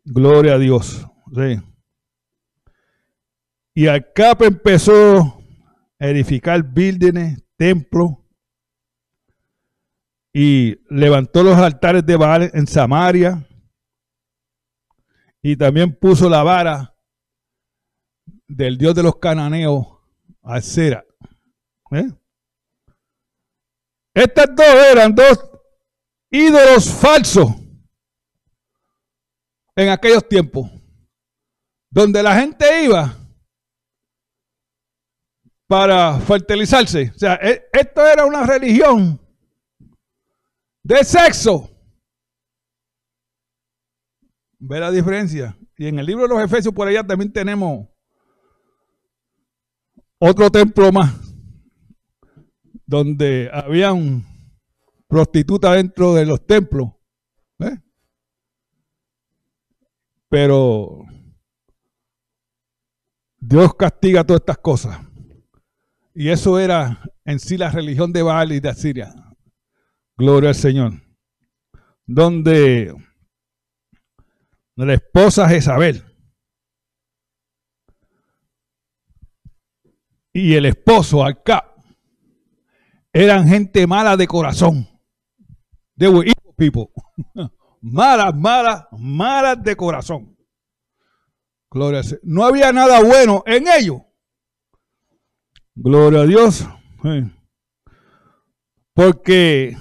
Gloria 0.05 0.53
a 0.53 0.57
Dios. 0.59 1.05
Y 3.73 3.87
Acap 3.87 4.41
empezó 4.43 5.43
a 5.99 6.07
edificar 6.07 6.63
vírgenes, 6.63 7.43
templos, 7.57 8.11
y 10.39 10.79
levantó 10.91 11.41
los 11.41 11.57
altares 11.57 12.05
de 12.05 12.15
Baal 12.15 12.51
en 12.53 12.67
Samaria, 12.67 13.43
y 15.41 15.57
también 15.57 15.95
puso 15.95 16.29
la 16.29 16.43
vara 16.43 16.95
del 18.47 18.77
dios 18.77 18.93
de 18.93 19.01
los 19.01 19.15
cananeos, 19.15 19.87
Acera. 20.43 21.03
¿Eh? 21.89 22.07
Estas 24.13 24.55
dos 24.55 24.75
eran 24.91 25.15
dos 25.15 25.43
ídolos 26.29 26.87
falsos 26.93 27.47
en 29.75 29.89
aquellos 29.89 30.29
tiempos, 30.29 30.69
donde 31.89 32.21
la 32.21 32.39
gente 32.39 32.83
iba 32.83 33.11
para 35.67 36.19
fertilizarse. 36.19 37.11
O 37.15 37.17
sea, 37.17 37.39
e, 37.41 37.67
esto 37.73 38.05
era 38.05 38.23
una 38.23 38.45
religión 38.45 39.19
de 40.87 41.03
sexo. 41.03 41.69
¿Ve 44.59 44.79
la 44.79 44.89
diferencia? 44.89 45.57
Y 45.77 45.87
en 45.87 45.99
el 45.99 46.05
libro 46.05 46.23
de 46.23 46.29
los 46.29 46.41
Efesios 46.41 46.73
por 46.73 46.87
allá 46.87 47.05
también 47.05 47.31
tenemos 47.31 47.87
otro 50.17 50.49
templo 50.49 50.91
más, 50.91 51.13
donde 52.85 53.49
habían 53.53 54.25
prostitutas 55.07 55.75
dentro 55.75 56.13
de 56.13 56.25
los 56.25 56.47
templos. 56.47 56.93
¿eh? 57.59 57.77
Pero 60.29 61.05
Dios 63.39 63.75
castiga 63.75 64.23
todas 64.23 64.39
estas 64.39 64.57
cosas. 64.57 64.99
Y 66.15 66.29
eso 66.29 66.57
era 66.57 67.03
en 67.25 67.39
sí 67.39 67.57
la 67.57 67.69
religión 67.69 68.11
de 68.13 68.23
Baal 68.23 68.53
y 68.53 68.59
de 68.61 68.69
Asiria. 68.69 69.26
Gloria 70.17 70.49
al 70.49 70.55
Señor. 70.55 70.93
Donde 72.05 72.93
la 74.75 74.93
esposa 74.93 75.47
Jezabel 75.47 76.03
y 80.33 80.53
el 80.53 80.65
esposo 80.65 81.25
Acá 81.25 81.73
eran 83.11 83.47
gente 83.47 83.87
mala 83.87 84.15
de 84.15 84.27
corazón. 84.27 84.87
They 85.97 86.07
were 86.07 86.29
evil 86.29 86.53
people. 86.55 86.91
malas, 87.81 88.35
malas, 88.35 88.85
malas 88.91 89.63
de 89.63 89.75
corazón. 89.75 90.37
Gloria 91.71 92.01
a. 92.01 92.03
No 92.23 92.43
había 92.45 92.71
nada 92.71 93.03
bueno 93.03 93.43
en 93.47 93.67
ellos. 93.67 94.01
Gloria 95.73 96.21
a 96.21 96.25
Dios. 96.25 96.67
Porque 98.93 99.75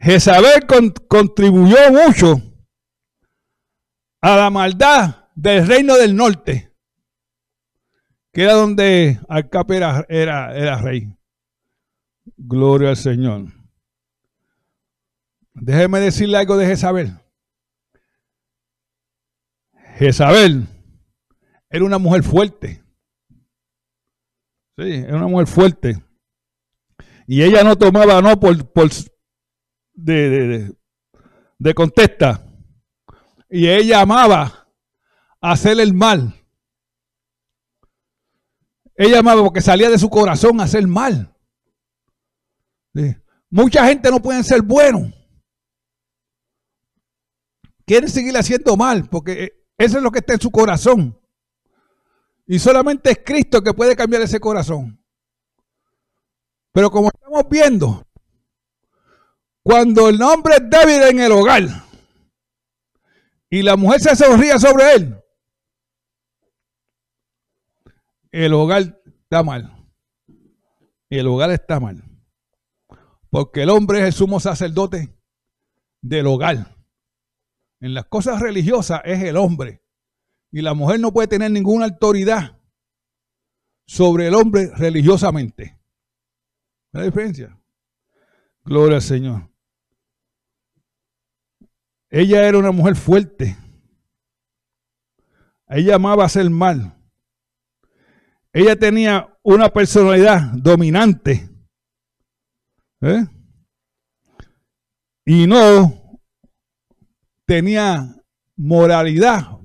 Jezabel 0.00 0.66
contribuyó 1.08 1.76
mucho 1.92 2.40
a 4.22 4.36
la 4.36 4.50
maldad 4.50 5.28
del 5.34 5.66
reino 5.66 5.96
del 5.96 6.16
norte, 6.16 6.74
que 8.32 8.44
era 8.44 8.54
donde 8.54 9.20
Alcap 9.28 9.70
era, 9.70 10.06
era, 10.08 10.80
rey. 10.80 11.14
Gloria 12.36 12.90
al 12.90 12.96
Señor. 12.96 13.48
Déjeme 15.52 16.00
decirle 16.00 16.38
algo 16.38 16.56
de 16.56 16.66
Jezabel. 16.66 17.18
Jezabel 19.98 20.66
era 21.68 21.84
una 21.84 21.98
mujer 21.98 22.22
fuerte. 22.22 22.82
Sí, 24.78 24.94
era 24.94 25.16
una 25.16 25.26
mujer 25.26 25.46
fuerte. 25.46 26.02
Y 27.26 27.42
ella 27.42 27.62
no 27.62 27.76
tomaba 27.76 28.22
no 28.22 28.40
por, 28.40 28.72
por 28.72 28.88
de, 29.92 30.74
de, 31.58 31.74
contesta. 31.74 32.46
Y 33.48 33.68
ella 33.68 34.00
amaba 34.00 34.68
hacer 35.40 35.80
el 35.80 35.94
mal. 35.94 36.34
Ella 38.94 39.20
amaba 39.20 39.42
porque 39.42 39.60
salía 39.60 39.90
de 39.90 39.98
su 39.98 40.10
corazón 40.10 40.60
hacer 40.60 40.86
mal. 40.86 41.34
Mucha 43.50 43.86
gente 43.86 44.10
no 44.10 44.20
puede 44.20 44.42
ser 44.44 44.62
bueno. 44.62 45.12
Quieren 47.86 48.08
seguir 48.08 48.36
haciendo 48.36 48.76
mal 48.76 49.08
porque 49.08 49.66
eso 49.76 49.96
es 49.96 50.02
lo 50.02 50.10
que 50.10 50.20
está 50.20 50.34
en 50.34 50.40
su 50.40 50.50
corazón. 50.50 51.18
Y 52.46 52.58
solamente 52.58 53.10
es 53.10 53.20
Cristo 53.24 53.62
que 53.62 53.72
puede 53.72 53.96
cambiar 53.96 54.22
ese 54.22 54.40
corazón. 54.40 55.00
Pero 56.72 56.90
como 56.90 57.08
estamos 57.08 57.44
viendo, 57.48 58.06
cuando 59.62 60.08
el 60.08 60.20
hombre 60.22 60.54
es 60.54 60.70
débil 60.70 61.02
en 61.02 61.20
el 61.20 61.32
hogar 61.32 61.62
y 63.50 63.62
la 63.62 63.76
mujer 63.76 64.00
se 64.00 64.16
sonría 64.16 64.58
sobre 64.58 64.94
él, 64.94 65.20
el 68.32 68.54
hogar 68.54 69.02
está 69.04 69.42
mal. 69.42 69.76
Y 71.08 71.18
el 71.18 71.26
hogar 71.26 71.50
está 71.50 71.80
mal. 71.80 72.04
Porque 73.30 73.62
el 73.62 73.70
hombre 73.70 73.98
es 73.98 74.04
el 74.04 74.12
sumo 74.12 74.38
sacerdote 74.38 75.16
del 76.00 76.26
hogar. 76.26 76.76
En 77.80 77.94
las 77.94 78.06
cosas 78.06 78.40
religiosas 78.40 79.00
es 79.04 79.22
el 79.22 79.36
hombre. 79.36 79.82
Y 80.52 80.62
la 80.62 80.74
mujer 80.74 81.00
no 81.00 81.12
puede 81.12 81.28
tener 81.28 81.50
ninguna 81.50 81.86
autoridad 81.86 82.60
sobre 83.86 84.28
el 84.28 84.34
hombre 84.34 84.70
religiosamente. 84.76 85.80
¿La 86.92 87.02
diferencia? 87.02 87.56
Gloria 88.64 88.96
al 88.96 89.02
Señor. 89.02 89.49
Ella 92.10 92.46
era 92.46 92.58
una 92.58 92.72
mujer 92.72 92.96
fuerte. 92.96 93.56
Ella 95.68 95.94
amaba 95.94 96.24
hacer 96.24 96.50
mal. 96.50 96.96
Ella 98.52 98.74
tenía 98.74 99.38
una 99.42 99.68
personalidad 99.68 100.52
dominante. 100.54 101.48
¿eh? 103.00 103.26
Y 105.24 105.46
no 105.46 106.18
tenía 107.46 108.16
moralidad 108.56 109.58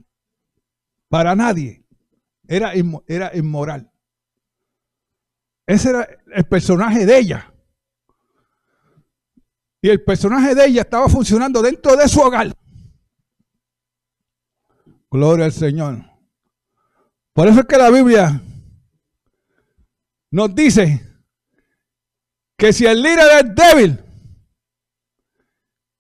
para 1.10 1.36
nadie. 1.36 1.84
Era, 2.48 2.74
era 3.08 3.36
inmoral. 3.36 3.92
Ese 5.66 5.90
era 5.90 6.08
el 6.32 6.44
personaje 6.46 7.08
de 7.08 7.18
ella. 7.18 7.55
Y 9.86 9.90
el 9.90 10.04
personaje 10.04 10.56
de 10.56 10.66
ella 10.66 10.82
estaba 10.82 11.08
funcionando 11.08 11.62
dentro 11.62 11.96
de 11.96 12.10
su 12.10 12.20
hogar. 12.20 12.52
Gloria 15.12 15.46
al 15.46 15.52
Señor. 15.52 16.04
Por 17.34 17.48
eso 17.48 17.60
es 17.60 17.68
que 17.68 17.78
la 17.78 17.92
Biblia 17.92 18.42
nos 20.32 20.56
dice 20.56 21.08
que 22.58 22.74
si 22.74 22.88
el 22.88 23.00
líder 23.00 23.46
es 23.46 23.56
débil 23.56 24.00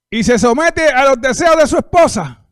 y 0.09 0.23
se 0.23 0.39
somete 0.39 0.89
a 0.89 1.09
los 1.09 1.21
deseos 1.21 1.55
de 1.55 1.67
su 1.67 1.77
esposa, 1.77 2.43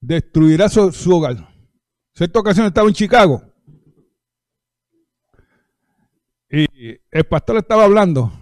destruirá 0.00 0.68
su, 0.68 0.92
su 0.92 1.16
hogar. 1.16 1.52
Cierta 2.14 2.38
ocasión 2.38 2.66
estaba 2.68 2.86
en 2.86 2.94
Chicago 2.94 3.42
El 6.78 7.24
pastor 7.24 7.56
estaba 7.56 7.84
hablando. 7.84 8.32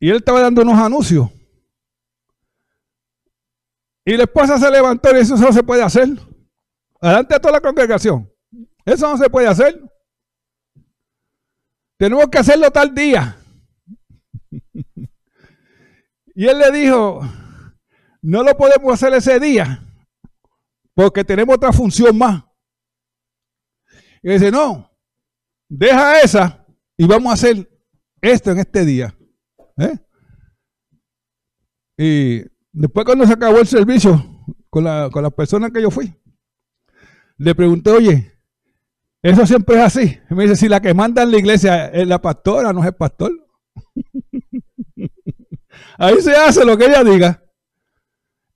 Y 0.00 0.10
él 0.10 0.16
estaba 0.16 0.40
dando 0.40 0.62
unos 0.62 0.78
anuncios. 0.78 1.30
Y 4.04 4.16
la 4.16 4.24
esposa 4.24 4.58
se 4.58 4.70
levantó 4.70 5.16
y 5.16 5.20
eso 5.20 5.36
no 5.36 5.52
se 5.52 5.62
puede 5.62 5.82
hacer. 5.82 6.08
Adelante 7.00 7.34
a 7.34 7.40
toda 7.40 7.52
la 7.52 7.60
congregación. 7.60 8.28
Eso 8.84 9.08
no 9.08 9.16
se 9.16 9.30
puede 9.30 9.46
hacer. 9.46 9.80
Tenemos 11.96 12.26
que 12.28 12.38
hacerlo 12.38 12.70
tal 12.70 12.94
día. 12.94 13.36
y 16.34 16.46
él 16.46 16.58
le 16.58 16.70
dijo, 16.72 17.20
no 18.22 18.42
lo 18.42 18.56
podemos 18.56 18.92
hacer 18.92 19.14
ese 19.14 19.38
día 19.38 19.82
porque 20.94 21.22
tenemos 21.22 21.54
otra 21.54 21.72
función 21.72 22.16
más. 22.16 22.42
Y 24.22 24.30
dice, 24.30 24.50
no, 24.50 24.90
deja 25.68 26.20
esa 26.20 26.66
y 26.96 27.06
vamos 27.06 27.30
a 27.30 27.34
hacer 27.34 27.68
esto 28.20 28.50
en 28.50 28.58
este 28.58 28.84
día. 28.84 29.16
¿eh? 29.78 29.98
Y 31.98 32.44
después 32.72 33.04
cuando 33.04 33.26
se 33.26 33.32
acabó 33.32 33.58
el 33.58 33.66
servicio, 33.66 34.36
con, 34.70 34.84
la, 34.84 35.30
personas 35.30 35.70
que 35.70 35.82
yo 35.82 35.90
fui. 35.90 36.14
Le 37.38 37.54
pregunté, 37.54 37.90
oye, 37.90 38.32
eso 39.22 39.46
siempre 39.46 39.76
es 39.76 39.82
así. 39.82 40.18
me 40.30 40.44
dice, 40.44 40.56
si 40.56 40.68
la 40.68 40.80
que 40.80 40.94
manda 40.94 41.22
en 41.22 41.30
la 41.30 41.38
iglesia 41.38 41.86
es 41.86 42.06
la 42.06 42.20
pastora, 42.20 42.72
no 42.72 42.80
es 42.80 42.86
el 42.86 42.94
pastor. 42.94 43.32
Ahí 45.98 46.20
se 46.20 46.34
hace 46.34 46.64
lo 46.64 46.76
que 46.76 46.86
ella 46.86 47.02
diga. 47.04 47.42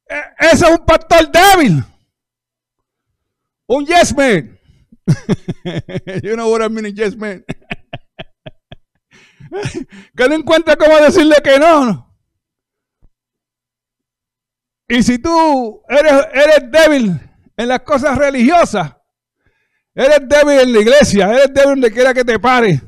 E, 0.07 0.21
ese 0.53 0.67
es 0.67 0.79
un 0.79 0.85
pastor 0.85 1.31
débil. 1.31 1.83
Un 3.67 3.87
yes 3.87 4.15
man. 4.17 4.60
you 6.23 6.35
know 6.35 6.51
what 6.51 6.63
I 6.63 6.69
mean, 6.69 6.95
yes 6.95 7.17
man. 7.19 7.45
que 10.17 10.29
no 10.29 10.35
encuentra 10.35 10.77
cómo 10.77 10.97
decirle 10.97 11.37
que 11.43 11.59
no. 11.59 12.07
Y 14.89 15.03
si 15.03 15.19
tú 15.19 15.83
eres, 15.89 16.27
eres 16.33 16.71
débil 16.71 17.21
en 17.57 17.69
las 17.69 17.81
cosas 17.81 18.19
religiosas, 18.19 18.97
eres 19.95 20.29
débil 20.29 20.61
en 20.61 20.73
la 20.73 20.81
iglesia, 20.81 21.31
eres 21.31 21.55
débil 21.55 21.71
donde 21.71 21.93
quiera 21.93 22.13
que 22.13 22.25
te 22.25 22.39
pare. 22.39 22.81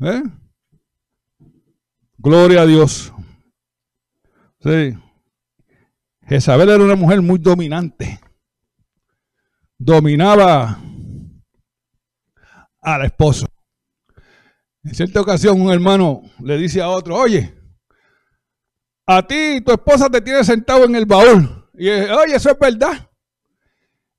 ¿Eh? 0.00 0.22
Gloria 2.18 2.62
a 2.62 2.66
Dios. 2.66 3.12
Sí. 4.60 4.96
Jezabel 6.26 6.70
era 6.70 6.82
una 6.82 6.96
mujer 6.96 7.20
muy 7.20 7.38
dominante. 7.38 8.20
Dominaba 9.84 10.80
al 12.80 13.04
esposo. 13.04 13.46
En 14.82 14.94
cierta 14.94 15.20
ocasión 15.20 15.60
un 15.60 15.70
hermano 15.70 16.22
le 16.40 16.56
dice 16.56 16.80
a 16.80 16.88
otro, 16.88 17.18
oye, 17.18 17.54
a 19.06 19.26
ti 19.26 19.60
tu 19.60 19.72
esposa 19.72 20.08
te 20.08 20.22
tiene 20.22 20.42
sentado 20.42 20.86
en 20.86 20.94
el 20.94 21.04
baúl. 21.04 21.68
Y 21.74 21.90
oye, 21.90 22.36
eso 22.36 22.50
es 22.50 22.58
verdad. 22.58 23.10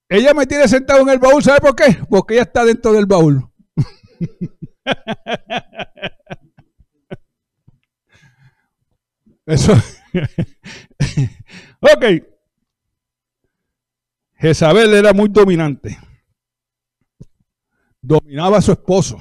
Ella 0.08 0.36
me 0.36 0.46
tiene 0.46 0.68
sentado 0.68 1.02
en 1.02 1.10
el 1.10 1.18
baúl, 1.18 1.42
¿sabe 1.42 1.62
por 1.62 1.76
qué? 1.76 1.98
Porque 2.12 2.36
ella 2.36 2.44
está 2.44 2.64
dentro 2.64 2.94
del 2.94 3.08
baúl. 3.08 3.50
Eso. 9.48 9.74
ok. 11.82 12.35
Jezabel 14.46 14.94
era 14.94 15.12
muy 15.12 15.28
dominante. 15.28 15.98
Dominaba 18.00 18.60
a 18.60 18.62
su 18.62 18.74
esposo. 18.74 19.18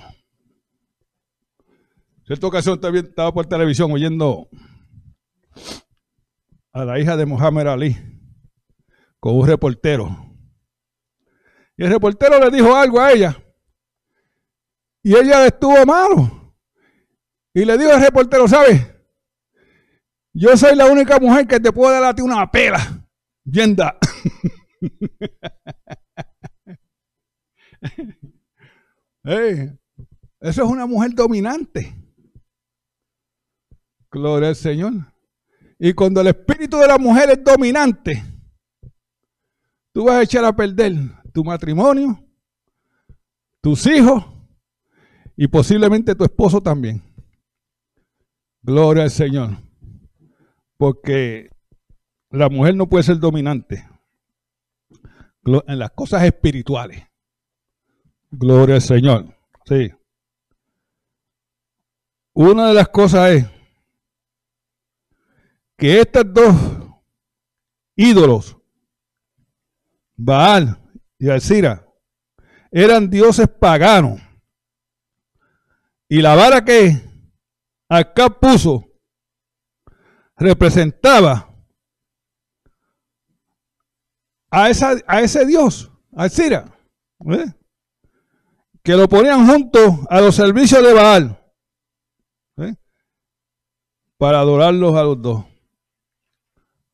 En 2.19 2.27
cierta 2.27 2.47
ocasión 2.47 2.79
también 2.79 3.07
estaba 3.07 3.33
por 3.33 3.47
televisión 3.47 3.91
oyendo 3.91 4.51
a 6.75 6.85
la 6.85 7.01
hija 7.01 7.17
de 7.17 7.25
Muhammad 7.25 7.69
Ali 7.69 7.97
con 9.19 9.37
un 9.37 9.47
reportero. 9.47 10.15
Y 11.79 11.85
el 11.85 11.91
reportero 11.91 12.39
le 12.39 12.55
dijo 12.55 12.77
algo 12.77 13.01
a 13.01 13.11
ella. 13.13 13.43
Y 15.03 15.17
ella 15.17 15.47
estuvo 15.47 15.87
malo. 15.87 16.55
Y 17.55 17.65
le 17.65 17.79
dijo 17.79 17.93
al 17.93 18.03
reportero, 18.03 18.47
¿sabes? 18.47 18.79
Yo 20.35 20.55
soy 20.55 20.77
la 20.77 20.85
única 20.85 21.19
mujer 21.19 21.47
que 21.47 21.61
te 21.61 21.73
puede 21.73 21.95
dar 21.95 22.05
a 22.05 22.15
ti 22.15 22.21
una 22.21 22.51
pela. 22.51 23.09
Yenda. 23.43 23.97
eso 29.25 29.79
es 30.41 30.59
una 30.59 30.87
mujer 30.87 31.15
dominante. 31.15 31.95
Gloria 34.11 34.51
al 34.51 34.57
Señor. 34.57 34.93
Y 35.79 35.93
cuando 35.93 36.21
el 36.21 36.29
espíritu 36.29 36.79
de 36.79 36.87
la 36.87 36.99
mujer 36.99 37.31
es 37.31 37.43
dominante, 37.43 38.23
tú 39.93 40.05
vas 40.05 40.17
a 40.17 40.23
echar 40.23 40.45
a 40.45 40.55
perder 40.55 40.95
tu 41.33 41.43
matrimonio, 41.43 42.23
tus 43.61 43.87
hijos 43.87 44.25
y 45.37 45.49
posiblemente 45.49 46.15
tu 46.15 46.25
esposo 46.25 46.61
también. 46.61 47.03
Gloria 48.63 49.05
al 49.05 49.11
Señor. 49.11 49.57
Porque 50.77 51.51
la 52.31 52.49
mujer 52.49 52.77
no 52.77 52.89
puede 52.89 53.05
ser 53.05 53.19
dominante 53.19 53.85
en 55.47 55.79
las 55.79 55.91
cosas 55.93 56.25
espirituales. 56.25 57.07
Gloria 58.31 58.77
al 58.77 58.83
Señor. 58.83 59.37
Sí. 59.65 59.93
Una 62.33 62.69
de 62.69 62.75
las 62.75 62.89
cosas 62.89 63.31
es 63.31 63.47
que 65.77 66.01
estos 66.01 66.33
dos 66.33 66.55
ídolos, 67.97 68.57
Baal 70.17 70.79
y 71.19 71.29
Alcira, 71.29 71.87
eran 72.71 73.09
dioses 73.09 73.49
paganos. 73.49 74.21
Y 76.09 76.21
la 76.23 76.35
vara 76.35 76.65
que 76.65 77.03
acá 77.89 78.29
puso 78.29 78.85
representaba 80.37 81.54
a, 84.55 84.71
esa, 84.71 84.95
a 85.09 85.21
ese 85.21 85.45
dios, 85.45 85.91
Alcira, 86.15 86.65
¿eh? 87.27 87.53
que 88.85 88.93
lo 88.95 89.09
ponían 89.09 89.49
junto 89.49 90.07
a 90.09 90.21
los 90.21 90.37
servicios 90.37 90.81
de 90.81 90.93
Baal 90.93 91.37
¿eh? 92.59 92.77
para 94.17 94.39
adorarlos 94.39 94.95
a 94.95 95.03
los 95.03 95.21
dos. 95.21 95.45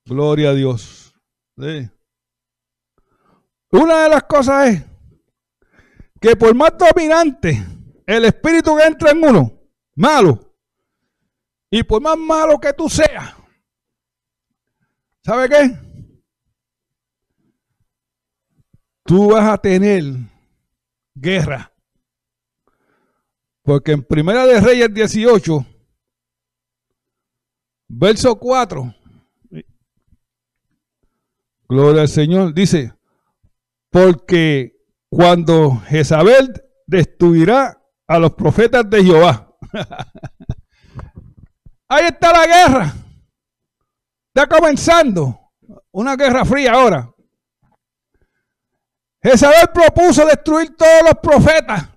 Gloria 0.06 0.50
a 0.50 0.54
Dios. 0.54 1.14
Una 3.70 4.04
de 4.04 4.08
las 4.08 4.22
cosas 4.22 4.68
es 4.68 4.84
que 6.18 6.34
por 6.36 6.54
más 6.54 6.72
dominante 6.78 7.62
el 8.06 8.24
espíritu 8.24 8.74
que 8.74 8.84
entra 8.84 9.10
en 9.10 9.22
uno, 9.22 9.52
malo, 9.96 10.56
y 11.70 11.82
por 11.82 12.00
más 12.00 12.16
malo 12.16 12.58
que 12.58 12.72
tú 12.72 12.88
seas, 12.88 13.34
¿sabe 15.22 15.48
qué? 15.50 15.89
Tú 19.10 19.32
vas 19.32 19.44
a 19.44 19.58
tener 19.58 20.04
guerra. 21.16 21.74
Porque 23.64 23.90
en 23.90 24.04
Primera 24.04 24.46
de 24.46 24.60
Reyes 24.60 24.94
18, 24.94 25.66
verso 27.88 28.38
4, 28.38 28.94
Gloria 31.68 32.02
al 32.02 32.08
Señor. 32.08 32.54
Dice, 32.54 32.94
porque 33.90 34.76
cuando 35.08 35.82
Jezabel 35.88 36.62
destruirá 36.86 37.82
a 38.06 38.18
los 38.20 38.34
profetas 38.34 38.88
de 38.88 39.02
Jehová. 39.02 39.56
Ahí 41.88 42.04
está 42.04 42.30
la 42.30 42.46
guerra. 42.46 42.94
Está 44.32 44.46
comenzando. 44.46 45.50
Una 45.90 46.14
guerra 46.14 46.44
fría 46.44 46.74
ahora. 46.74 47.12
Jezabel 49.22 49.68
propuso 49.72 50.24
destruir 50.26 50.74
todos 50.76 51.02
los 51.04 51.14
profetas 51.22 51.88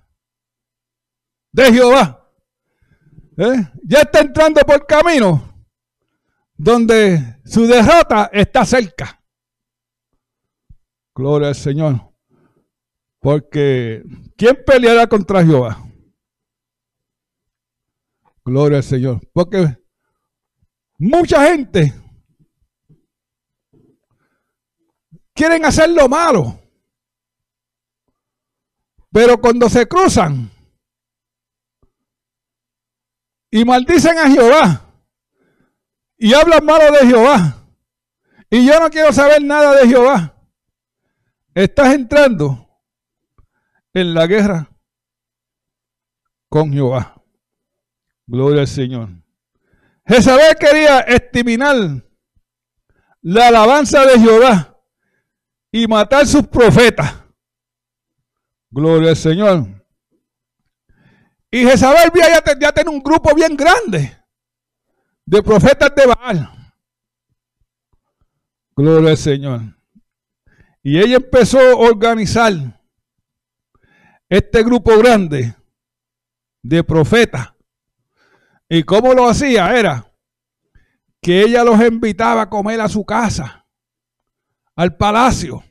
de 1.52 1.72
Jehová. 1.72 2.20
¿Eh? 3.36 3.68
Ya 3.82 4.00
está 4.00 4.20
entrando 4.20 4.60
por 4.62 4.86
camino 4.86 5.54
donde 6.56 7.40
su 7.44 7.66
derrota 7.66 8.30
está 8.32 8.64
cerca. 8.64 9.20
Gloria 11.14 11.48
al 11.48 11.54
Señor. 11.54 12.12
Porque 13.20 14.02
¿quién 14.36 14.62
peleará 14.66 15.06
contra 15.06 15.44
Jehová? 15.44 15.82
Gloria 18.44 18.78
al 18.78 18.84
Señor. 18.84 19.20
Porque 19.32 19.78
mucha 20.98 21.50
gente 21.50 21.94
quieren 25.32 25.64
hacer 25.64 25.90
lo 25.90 26.08
malo. 26.08 26.60
Pero 29.14 29.40
cuando 29.40 29.68
se 29.68 29.86
cruzan 29.86 30.50
y 33.48 33.64
maldicen 33.64 34.18
a 34.18 34.28
Jehová 34.28 34.92
y 36.18 36.34
hablan 36.34 36.64
malo 36.64 36.90
de 36.90 37.06
Jehová, 37.06 37.64
y 38.50 38.66
yo 38.66 38.80
no 38.80 38.90
quiero 38.90 39.12
saber 39.12 39.40
nada 39.40 39.76
de 39.76 39.86
Jehová, 39.86 40.32
Estás 41.54 41.94
entrando 41.94 42.68
en 43.92 44.12
la 44.12 44.26
guerra 44.26 44.68
con 46.48 46.72
Jehová. 46.72 47.22
Gloria 48.26 48.62
al 48.62 48.66
Señor. 48.66 49.10
Jezabel 50.04 50.56
quería 50.58 50.98
estimar 51.02 51.76
la 53.22 53.46
alabanza 53.46 54.04
de 54.06 54.18
Jehová 54.18 54.76
y 55.70 55.86
matar 55.86 56.26
sus 56.26 56.48
profetas. 56.48 57.23
Gloria 58.74 59.10
al 59.10 59.16
Señor. 59.16 59.86
Y 61.48 61.64
Jezabel 61.64 62.10
ya, 62.12 62.42
ya 62.60 62.72
tiene 62.72 62.90
un 62.90 63.00
grupo 63.00 63.32
bien 63.32 63.56
grande 63.56 64.18
de 65.24 65.42
profetas 65.44 65.94
de 65.94 66.06
Baal. 66.06 66.74
Gloria 68.74 69.10
al 69.10 69.16
Señor. 69.16 69.60
Y 70.82 70.98
ella 70.98 71.18
empezó 71.18 71.60
a 71.60 71.76
organizar 71.76 72.52
este 74.28 74.64
grupo 74.64 74.98
grande 74.98 75.54
de 76.60 76.82
profetas. 76.82 77.54
¿Y 78.68 78.82
cómo 78.82 79.14
lo 79.14 79.28
hacía? 79.28 79.78
Era 79.78 80.12
que 81.22 81.42
ella 81.42 81.62
los 81.62 81.80
invitaba 81.80 82.42
a 82.42 82.50
comer 82.50 82.80
a 82.80 82.88
su 82.88 83.04
casa, 83.04 83.68
al 84.74 84.96
palacio. 84.96 85.62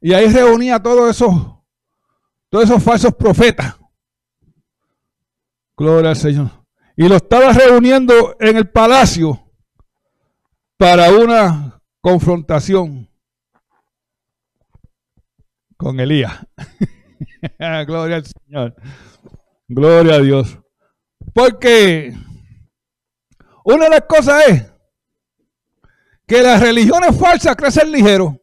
Y 0.00 0.12
ahí 0.12 0.28
reunía 0.28 0.76
a 0.76 0.82
todos 0.82 1.10
esos, 1.10 1.59
todos 2.50 2.64
esos 2.64 2.82
falsos 2.82 3.14
profetas. 3.14 3.76
Gloria 5.76 6.10
al 6.10 6.16
Señor. 6.16 6.50
Y 6.96 7.08
lo 7.08 7.16
estaba 7.16 7.52
reuniendo 7.52 8.36
en 8.38 8.56
el 8.56 8.68
palacio 8.68 9.50
para 10.76 11.10
una 11.12 11.80
confrontación 12.00 13.08
con 15.76 15.98
Elías. 15.98 16.46
Gloria 17.86 18.16
al 18.16 18.26
Señor. 18.26 18.74
Gloria 19.68 20.16
a 20.16 20.18
Dios. 20.18 20.58
Porque 21.32 22.12
una 23.64 23.84
de 23.84 23.90
las 23.90 24.02
cosas 24.02 24.48
es 24.48 24.72
que 26.26 26.42
las 26.42 26.60
religiones 26.60 27.18
falsas 27.18 27.56
crecen 27.56 27.90
ligero. 27.90 28.40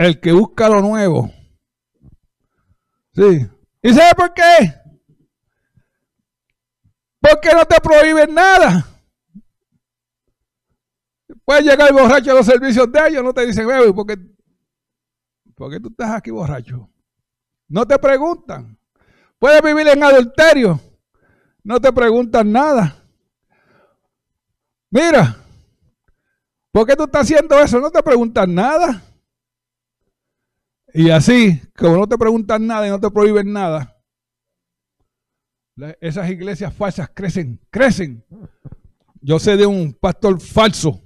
El 0.00 0.18
que 0.18 0.32
busca 0.32 0.66
lo 0.66 0.80
nuevo. 0.80 1.30
Sí. 3.12 3.46
¿Y 3.82 3.92
sabe 3.92 4.14
por 4.16 4.32
qué? 4.32 4.74
Porque 7.20 7.50
no 7.52 7.66
te 7.66 7.78
prohíben 7.82 8.32
nada. 8.32 8.86
Puede 11.44 11.64
llegar 11.64 11.92
borracho 11.92 12.30
a 12.30 12.34
los 12.34 12.46
servicios 12.46 12.90
de 12.90 13.08
ellos, 13.08 13.22
no 13.22 13.34
te 13.34 13.44
dicen, 13.44 13.66
porque 13.94 14.16
¿Por 15.54 15.70
qué 15.70 15.78
tú 15.78 15.90
estás 15.90 16.12
aquí 16.12 16.30
borracho? 16.30 16.88
No 17.68 17.86
te 17.86 17.98
preguntan. 17.98 18.78
Puedes 19.38 19.60
vivir 19.60 19.86
en 19.88 20.02
adulterio. 20.02 20.80
No 21.62 21.78
te 21.78 21.92
preguntan 21.92 22.50
nada. 22.50 23.04
Mira, 24.88 25.36
¿por 26.72 26.86
qué 26.86 26.96
tú 26.96 27.04
estás 27.04 27.20
haciendo 27.20 27.58
eso? 27.58 27.78
No 27.80 27.90
te 27.90 28.02
preguntan 28.02 28.54
nada. 28.54 29.09
Y 30.94 31.10
así, 31.10 31.60
como 31.76 31.96
no 31.96 32.08
te 32.08 32.18
preguntan 32.18 32.66
nada 32.66 32.86
y 32.86 32.90
no 32.90 33.00
te 33.00 33.10
prohíben 33.10 33.52
nada, 33.52 33.96
esas 36.00 36.28
iglesias 36.30 36.74
falsas 36.74 37.10
crecen, 37.14 37.60
crecen. 37.70 38.24
Yo 39.20 39.38
sé 39.38 39.56
de 39.56 39.66
un 39.66 39.92
pastor 39.92 40.40
falso 40.40 41.00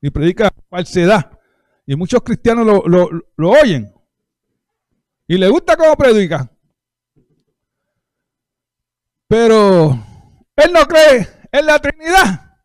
y 0.00 0.10
predica 0.10 0.50
falsedad. 0.68 1.38
Y 1.86 1.96
muchos 1.96 2.22
cristianos 2.22 2.66
lo, 2.66 3.10
lo 3.36 3.50
oyen. 3.50 3.92
Y 5.28 5.38
le 5.38 5.48
gusta 5.48 5.76
cómo 5.76 5.96
predica. 5.96 6.50
Pero 9.28 9.90
él 10.56 10.72
no 10.72 10.86
cree 10.86 11.28
en 11.50 11.66
la 11.66 11.78
Trinidad. 11.78 12.58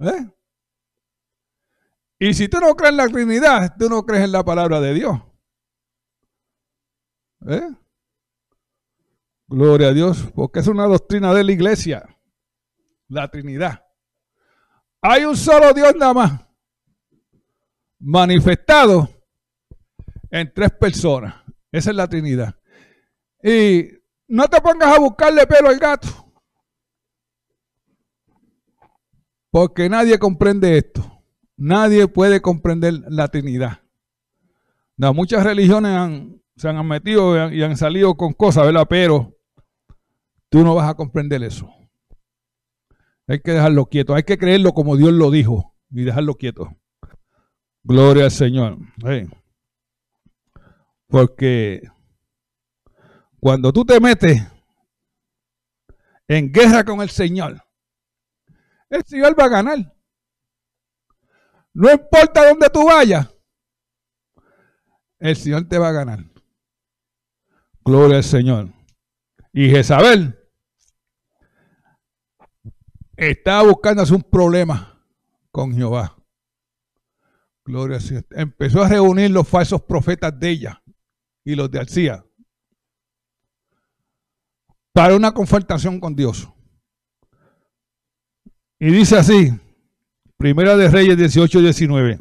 ¿Eh? 0.00 0.26
Y 2.22 2.34
si 2.34 2.46
tú 2.46 2.60
no 2.60 2.76
crees 2.76 2.92
en 2.92 2.98
la 2.98 3.08
Trinidad, 3.08 3.74
tú 3.76 3.88
no 3.88 4.06
crees 4.06 4.22
en 4.22 4.30
la 4.30 4.44
palabra 4.44 4.80
de 4.80 4.94
Dios. 4.94 5.20
¿Eh? 7.48 7.68
Gloria 9.48 9.88
a 9.88 9.92
Dios, 9.92 10.30
porque 10.32 10.60
es 10.60 10.68
una 10.68 10.86
doctrina 10.86 11.34
de 11.34 11.42
la 11.42 11.50
iglesia, 11.50 12.16
la 13.08 13.28
Trinidad. 13.28 13.84
Hay 15.00 15.24
un 15.24 15.36
solo 15.36 15.72
Dios 15.72 15.96
nada 15.96 16.14
más, 16.14 16.46
manifestado 17.98 19.08
en 20.30 20.54
tres 20.54 20.70
personas. 20.78 21.34
Esa 21.72 21.90
es 21.90 21.96
la 21.96 22.06
Trinidad. 22.06 22.54
Y 23.42 23.88
no 24.28 24.46
te 24.46 24.60
pongas 24.60 24.94
a 24.94 25.00
buscarle 25.00 25.44
pelo 25.48 25.70
al 25.70 25.78
gato. 25.80 26.06
Porque 29.50 29.88
nadie 29.88 30.16
comprende 30.20 30.78
esto. 30.78 31.11
Nadie 31.64 32.08
puede 32.08 32.42
comprender 32.42 33.04
la 33.06 33.28
Trinidad. 33.28 33.82
muchas 34.96 35.44
religiones 35.44 36.40
se 36.56 36.68
han 36.68 36.84
metido 36.88 37.52
y 37.52 37.62
han 37.62 37.76
salido 37.76 38.16
con 38.16 38.32
cosas, 38.32 38.66
¿verdad? 38.66 38.88
Pero 38.90 39.38
tú 40.48 40.64
no 40.64 40.74
vas 40.74 40.90
a 40.90 40.94
comprender 40.94 41.40
eso. 41.44 41.72
Hay 43.28 43.38
que 43.42 43.52
dejarlo 43.52 43.86
quieto. 43.86 44.12
Hay 44.12 44.24
que 44.24 44.38
creerlo 44.38 44.72
como 44.72 44.96
Dios 44.96 45.12
lo 45.12 45.30
dijo 45.30 45.76
y 45.92 46.02
dejarlo 46.02 46.34
quieto. 46.34 46.76
Gloria 47.84 48.24
al 48.24 48.32
Señor. 48.32 48.78
Porque 51.06 51.82
cuando 53.38 53.72
tú 53.72 53.84
te 53.84 54.00
metes 54.00 54.42
en 56.26 56.50
guerra 56.50 56.82
con 56.82 57.02
el 57.02 57.10
Señor, 57.10 57.62
el 58.90 59.04
Señor 59.04 59.38
va 59.38 59.44
a 59.44 59.48
ganar. 59.48 59.91
No 61.74 61.90
importa 61.90 62.48
dónde 62.48 62.68
tú 62.68 62.86
vayas, 62.86 63.28
el 65.18 65.36
Señor 65.36 65.68
te 65.68 65.78
va 65.78 65.88
a 65.88 65.92
ganar. 65.92 66.24
Gloria 67.84 68.18
al 68.18 68.24
Señor. 68.24 68.68
Y 69.52 69.68
Jezabel 69.70 70.38
estaba 73.16 73.68
buscando 73.68 74.02
hacer 74.02 74.16
un 74.16 74.22
problema 74.22 75.06
con 75.50 75.74
Jehová. 75.74 76.16
Gloria 77.64 77.96
al 77.96 78.02
Señor. 78.02 78.26
Empezó 78.30 78.82
a 78.82 78.88
reunir 78.88 79.30
los 79.30 79.48
falsos 79.48 79.82
profetas 79.82 80.38
de 80.38 80.50
ella 80.50 80.82
y 81.44 81.54
los 81.54 81.70
de 81.70 81.80
Alcía 81.80 82.24
para 84.92 85.16
una 85.16 85.32
confrontación 85.32 85.98
con 85.98 86.14
Dios. 86.14 86.48
Y 88.78 88.90
dice 88.90 89.16
así, 89.16 89.52
Primera 90.42 90.76
de 90.76 90.88
Reyes 90.88 91.16
18 91.16 91.60
y 91.60 91.62
19. 91.62 92.20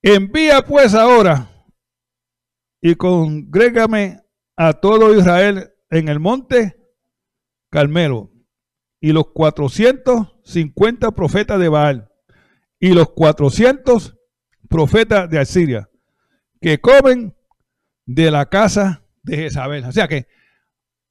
Envía 0.00 0.62
pues 0.62 0.94
ahora 0.94 1.50
y 2.80 2.94
congrégame 2.94 4.22
a 4.56 4.72
todo 4.72 5.14
Israel 5.14 5.74
en 5.90 6.08
el 6.08 6.18
monte 6.18 6.80
Carmelo 7.70 8.32
y 9.02 9.12
los 9.12 9.26
450 9.34 11.10
profetas 11.10 11.60
de 11.60 11.68
Baal 11.68 12.10
y 12.80 12.94
los 12.94 13.10
400 13.10 14.16
profetas 14.70 15.28
de 15.28 15.40
Asiria 15.40 15.90
que 16.58 16.80
comen 16.80 17.36
de 18.06 18.30
la 18.30 18.46
casa 18.46 19.04
de 19.22 19.36
Jezabel. 19.36 19.84
O 19.84 19.92
sea 19.92 20.08
que 20.08 20.26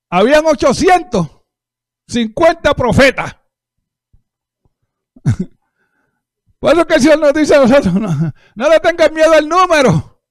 habían 0.10 0.44
850 0.44 2.74
profetas. 2.74 3.45
Por 6.60 6.74
eso 6.74 6.88
que 6.88 6.96
el 6.96 7.02
Señor 7.02 7.20
nos 7.20 7.34
dice 7.34 7.56
a 7.56 7.66
nosotros, 7.66 7.94
no, 7.94 8.70
le 8.70 8.80
tengan 8.80 9.14
miedo 9.14 9.34
al 9.34 9.48
número. 9.48 10.22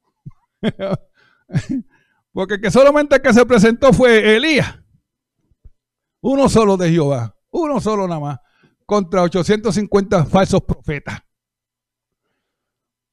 Porque 2.32 2.60
que 2.60 2.70
solamente 2.70 3.16
el 3.16 3.22
que 3.22 3.32
se 3.32 3.46
presentó 3.46 3.92
fue 3.92 4.34
Elías. 4.34 4.80
Uno 6.20 6.48
solo 6.48 6.76
de 6.76 6.90
Jehová. 6.90 7.36
Uno 7.50 7.80
solo 7.80 8.08
nada 8.08 8.20
más. 8.20 8.40
Contra 8.86 9.22
850 9.22 10.24
falsos 10.26 10.62
profetas. 10.62 11.20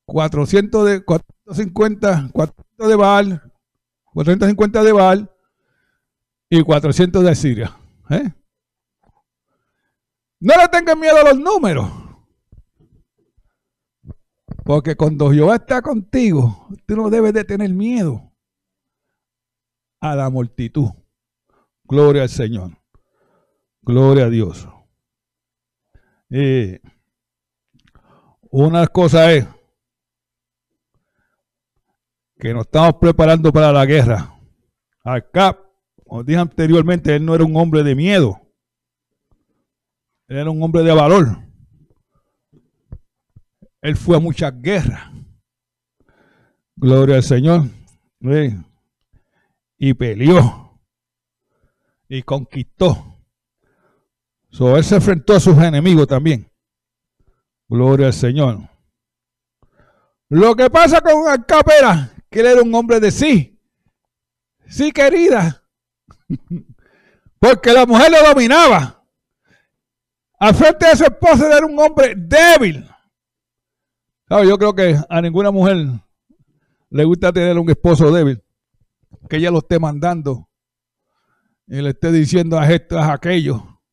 400 0.06 0.86
de, 0.86 1.06
450, 1.06 2.30
400 2.34 2.90
de 2.90 2.96
Baal, 2.96 3.52
450 4.14 4.84
de 4.84 4.92
Baal 4.92 5.32
y 6.50 6.62
400 6.64 7.24
de 7.24 7.36
Siria. 7.36 7.78
¿eh? 8.10 8.34
No 10.42 10.56
le 10.58 10.68
tengan 10.70 11.00
miedo 11.00 11.18
a 11.18 11.24
los 11.24 11.40
números. 11.40 11.88
Porque 14.66 14.96
cuando 14.96 15.32
Jehová 15.32 15.58
está 15.58 15.82
contigo, 15.84 16.68
tú 16.88 16.96
no 16.96 17.10
debes 17.12 17.34
de 17.34 17.44
tener 17.44 17.72
miedo 17.72 18.34
a 20.00 20.16
la 20.16 20.32
multitud. 20.32 20.90
Gloria 21.84 22.24
al 22.24 22.30
Señor. 22.30 22.72
Gloria 23.84 24.26
a 24.26 24.30
Dios. 24.30 24.68
Eh, 26.32 26.82
una 28.50 28.88
cosa 28.88 29.32
es 29.34 29.46
que 32.40 32.52
nos 32.52 32.66
estamos 32.66 32.96
preparando 32.96 33.54
para 33.54 33.72
la 33.72 33.86
guerra. 33.86 34.40
Acá, 35.04 35.60
como 36.04 36.24
dije 36.24 36.40
anteriormente, 36.40 37.16
él 37.16 37.26
no 37.26 37.36
era 37.36 37.44
un 37.44 37.56
hombre 37.56 37.84
de 37.84 37.94
miedo. 37.94 38.42
Él 40.32 40.38
era 40.38 40.50
un 40.50 40.64
hombre 40.64 40.82
de 40.82 40.94
valor. 40.94 41.40
Él 43.82 43.98
fue 43.98 44.16
a 44.16 44.20
muchas 44.22 44.54
guerras. 44.62 45.12
Gloria 46.74 47.18
al 47.18 47.24
Señor. 47.24 47.64
Y 49.78 49.94
peleó. 49.94 50.80
Y 52.08 52.24
conquistó. 52.24 53.18
So, 54.52 54.78
él 54.78 54.86
se 54.86 54.96
enfrentó 54.96 55.34
a 55.34 55.42
sus 55.42 55.58
enemigos 55.58 56.08
también. 56.08 56.50
Gloria 57.68 58.08
al 58.08 58.14
Señor. 58.14 58.70
Lo 60.30 60.56
que 60.56 60.70
pasa 60.70 61.02
con 61.02 61.28
Acab 61.28 61.70
era 61.78 62.10
que 62.30 62.40
él 62.40 62.46
era 62.46 62.62
un 62.62 62.74
hombre 62.74 63.02
de 63.02 63.12
sí. 63.12 63.60
Sí, 64.66 64.94
querida. 64.94 65.62
Porque 67.38 67.74
la 67.74 67.86
mujer 67.86 68.10
lo 68.10 68.30
dominaba. 68.30 69.01
Al 70.42 70.56
frente 70.56 70.88
de 70.88 70.96
su 70.96 71.04
esposa 71.04 71.56
era 71.56 71.68
un 71.68 71.78
hombre 71.78 72.16
débil. 72.18 72.84
Yo 74.28 74.58
creo 74.58 74.74
que 74.74 74.98
a 75.08 75.22
ninguna 75.22 75.52
mujer 75.52 75.86
le 76.90 77.06
gusta 77.06 77.32
tener 77.32 77.60
un 77.60 77.70
esposo 77.70 78.12
débil. 78.12 78.44
Que 79.30 79.36
ella 79.38 79.52
lo 79.52 79.60
esté 79.60 79.78
mandando 79.78 80.50
y 81.68 81.80
le 81.80 81.92
esté 81.92 82.12
diciendo 82.12 82.58
a 82.58 82.68
esto, 82.72 82.98
a 82.98 83.14
aquello. 83.14 83.84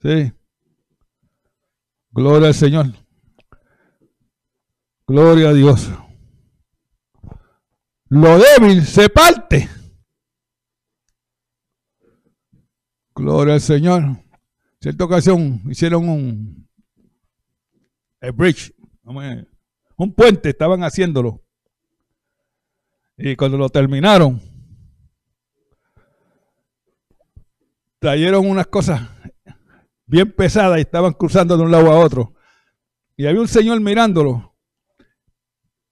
Sí. 0.00 0.32
Gloria 2.12 2.48
al 2.48 2.54
Señor. 2.54 2.86
Gloria 5.08 5.48
a 5.48 5.54
Dios. 5.54 5.90
Lo 8.10 8.38
débil 8.38 8.84
se 8.84 9.08
parte. 9.08 9.68
Gloria 13.12 13.54
al 13.54 13.60
Señor. 13.60 14.24
Cierta 14.84 15.04
ocasión 15.06 15.62
hicieron 15.70 16.06
un 16.10 16.68
bridge, 18.34 18.74
un 19.96 20.14
puente, 20.14 20.50
estaban 20.50 20.84
haciéndolo. 20.84 21.42
Y 23.16 23.34
cuando 23.34 23.56
lo 23.56 23.70
terminaron, 23.70 24.42
trajeron 27.98 28.46
unas 28.46 28.66
cosas 28.66 29.00
bien 30.04 30.30
pesadas 30.32 30.76
y 30.76 30.82
estaban 30.82 31.14
cruzando 31.14 31.56
de 31.56 31.62
un 31.62 31.70
lado 31.70 31.90
a 31.90 31.98
otro. 31.98 32.34
Y 33.16 33.24
había 33.24 33.40
un 33.40 33.48
señor 33.48 33.80
mirándolo. 33.80 34.54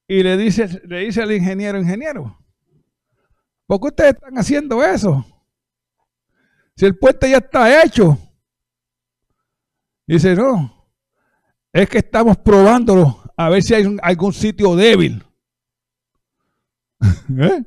Y 0.06 0.22
le 0.22 0.36
dice, 0.36 0.68
le 0.84 0.98
dice 0.98 1.22
al 1.22 1.32
ingeniero, 1.32 1.78
ingeniero, 1.78 2.44
¿por 3.64 3.80
qué 3.80 3.86
ustedes 3.86 4.14
están 4.16 4.36
haciendo 4.36 4.84
eso? 4.84 5.24
Si 6.76 6.84
el 6.84 6.98
puente 6.98 7.30
ya 7.30 7.38
está 7.38 7.82
hecho. 7.82 8.18
Dice, 10.06 10.34
no, 10.34 10.88
es 11.72 11.88
que 11.88 11.98
estamos 11.98 12.36
probándolo 12.38 13.22
a 13.36 13.48
ver 13.48 13.62
si 13.62 13.74
hay 13.74 13.96
algún 14.02 14.32
sitio 14.32 14.76
débil. 14.76 15.24
¿Eh? 17.38 17.64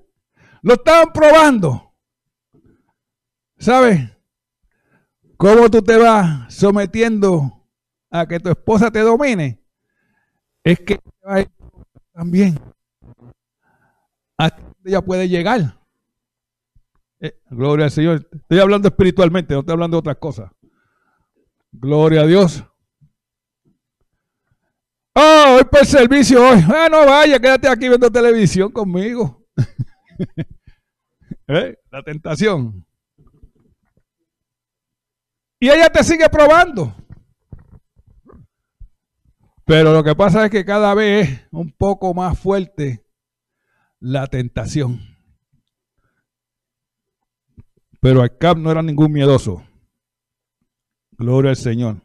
Lo 0.61 0.73
estaban 0.73 1.11
probando. 1.13 1.93
¿Sabes? 3.57 4.01
¿Cómo 5.38 5.69
tú 5.69 5.81
te 5.81 5.97
vas 5.97 6.53
sometiendo 6.53 7.67
a 8.09 8.25
que 8.25 8.39
tu 8.39 8.49
esposa 8.49 8.91
te 8.91 8.99
domine? 8.99 9.59
Es 10.63 10.79
que 10.79 10.99
también 12.13 12.59
hasta 14.38 14.61
ella 14.83 15.01
puede 15.01 15.27
llegar. 15.27 15.79
Eh, 17.19 17.39
gloria 17.49 17.86
al 17.86 17.91
Señor. 17.91 18.27
Estoy 18.31 18.59
hablando 18.59 18.88
espiritualmente, 18.88 19.53
no 19.53 19.61
estoy 19.61 19.73
hablando 19.73 19.97
de 19.97 19.99
otras 19.99 20.17
cosas. 20.17 20.51
Gloria 21.80 22.21
a 22.21 22.26
Dios. 22.26 22.63
Oh, 25.13 25.55
hoy 25.57 25.63
por 25.63 25.80
el 25.80 25.86
servicio 25.86 26.41
hoy. 26.41 26.59
Ah, 26.67 26.88
no 26.89 27.05
vaya, 27.05 27.39
quédate 27.39 27.67
aquí 27.67 27.88
viendo 27.88 28.11
televisión 28.11 28.71
conmigo. 28.71 29.45
¿Eh? 31.47 31.78
La 31.91 32.03
tentación. 32.03 32.86
Y 35.59 35.69
ella 35.69 35.89
te 35.89 36.03
sigue 36.03 36.30
probando. 36.30 36.95
Pero 39.65 39.93
lo 39.93 40.03
que 40.03 40.15
pasa 40.15 40.45
es 40.45 40.51
que 40.51 40.63
cada 40.63 40.93
vez 40.93 41.30
es 41.30 41.47
un 41.51 41.71
poco 41.71 42.13
más 42.13 42.38
fuerte 42.38 43.03
la 43.99 44.28
tentación. 44.28 44.99
Pero 47.99 48.21
Acab 48.21 48.57
no 48.57 48.69
era 48.69 48.84
ningún 48.84 49.11
miedoso. 49.11 49.65
Gloria 51.18 51.51
al 51.51 51.57
Señor. 51.57 52.01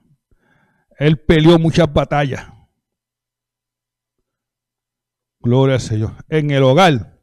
Él 0.99 1.19
peleó 1.19 1.59
muchas 1.59 1.93
batallas. 1.93 2.47
Gloria 5.41 5.77
al 5.77 5.81
Señor. 5.81 6.13
En 6.29 6.51
el 6.51 6.63
hogar, 6.63 7.19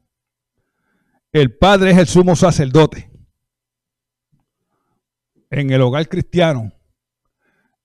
el 1.31 1.57
padre 1.57 1.91
es 1.91 1.97
el 1.97 2.07
sumo 2.07 2.35
sacerdote. 2.35 3.11
En 5.49 5.69
el 5.69 5.81
hogar 5.81 6.09
cristiano, 6.09 6.73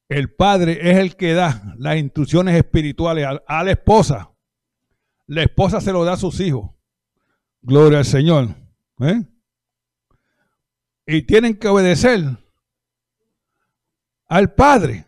el 0.09 0.35
padre 0.35 0.91
es 0.91 0.99
el 0.99 1.17
que 1.17 1.33
da 1.35 1.75
las 1.79 1.97
instrucciones 1.97 2.57
espirituales 2.57 3.27
a, 3.47 3.65
la 3.65 3.71
esposa. 3.71 4.31
La 5.27 5.43
esposa 5.43 5.81
se 5.81 5.93
lo 5.93 6.05
da 6.05 6.15
a 6.15 6.17
sus 6.17 6.41
hijos. 6.41 6.71
Gloria 7.61 7.99
al 7.99 8.05
Señor. 8.05 8.49
¿Eh? 9.01 9.23
y 11.07 11.23
tienen 11.23 11.57
que 11.57 11.69
obedecer 11.69 12.39
al 14.33 14.55
padre. 14.55 15.05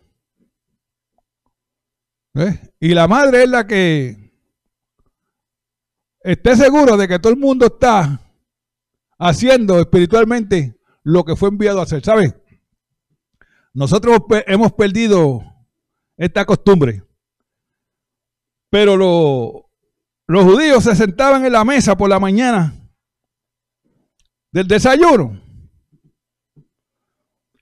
Y 2.79 2.89
la 2.89 3.09
madre 3.09 3.45
es 3.45 3.49
la 3.49 3.66
que 3.66 4.31
esté 6.20 6.57
seguro 6.57 6.99
de 6.99 7.09
que 7.09 7.18
todo 7.18 7.33
el 7.33 7.39
mundo 7.39 7.64
está 7.64 8.20
haciendo 9.18 9.81
espiritualmente 9.81 10.79
lo 11.05 11.25
que 11.25 11.37
fue 11.37 11.49
enviado 11.49 11.81
a 11.81 11.85
hacer. 11.85 12.05
¿Sabe? 12.05 12.35
Nosotros 13.72 14.18
hemos 14.47 14.75
perdido 14.75 15.43
esta 16.18 16.45
costumbre. 16.45 17.03
Pero 18.68 18.95
los 20.27 20.45
judíos 20.45 20.85
se 20.85 20.95
sentaban 20.95 21.47
en 21.47 21.53
la 21.53 21.64
mesa 21.64 21.97
por 21.97 22.11
la 22.11 22.20
mañana 22.20 22.75
del 24.53 24.68
desayuno 24.68 25.41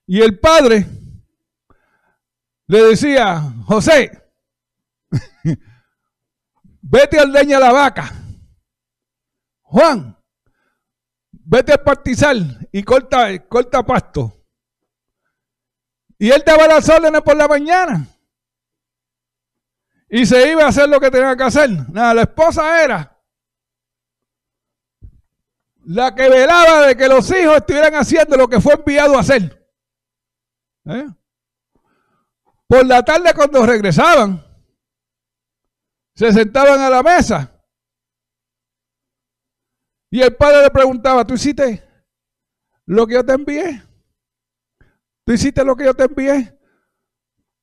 y 0.07 0.21
el 0.21 0.41
padre 0.41 1.02
le 2.73 2.85
decía, 2.85 3.53
José, 3.67 4.33
vete 6.81 7.21
al 7.21 7.31
leña 7.31 7.61
la 7.61 7.71
vaca. 7.71 8.11
Juan, 9.61 10.19
vete 11.33 11.73
al 11.73 11.83
partizal 11.83 12.67
y 12.73 12.83
corta, 12.83 13.47
corta 13.47 13.83
pasto. 13.83 14.43
Y 16.19 16.31
él 16.31 16.43
daba 16.47 16.67
las 16.67 16.89
órdenes 16.89 17.21
por 17.21 17.37
la 17.37 17.47
mañana. 17.47 18.07
Y 20.09 20.25
se 20.25 20.51
iba 20.51 20.65
a 20.65 20.69
hacer 20.69 20.89
lo 20.89 20.99
que 20.99 21.11
tenía 21.11 21.37
que 21.37 21.45
hacer. 21.45 21.69
Nada, 21.91 22.15
la 22.15 22.23
esposa 22.23 22.83
era 22.83 23.23
la 25.85 26.15
que 26.15 26.27
velaba 26.27 26.87
de 26.87 26.97
que 26.97 27.07
los 27.07 27.31
hijos 27.33 27.57
estuvieran 27.57 27.97
haciendo 27.97 28.35
lo 28.39 28.49
que 28.49 28.63
fue 28.63 28.73
enviado 28.73 29.19
a 29.19 29.21
hacer. 29.21 29.63
¿Eh? 30.87 31.07
Por 32.73 32.87
la 32.87 33.03
tarde 33.03 33.35
cuando 33.35 33.67
regresaban, 33.67 34.43
se 36.15 36.33
sentaban 36.33 36.81
a 36.81 36.89
la 36.89 37.03
mesa. 37.03 37.63
Y 40.11 40.23
el 40.23 40.35
padre 40.35 40.63
le 40.63 40.71
preguntaba, 40.71 41.23
¿tú 41.27 41.35
hiciste 41.35 41.87
lo 42.87 43.07
que 43.07 43.13
yo 43.13 43.27
te 43.27 43.35
envié? 43.35 43.83
¿Tú 45.27 45.35
hiciste 45.35 45.63
lo 45.63 45.77
que 45.77 45.85
yo 45.85 45.93
te 45.93 46.05
envié? 46.05 46.59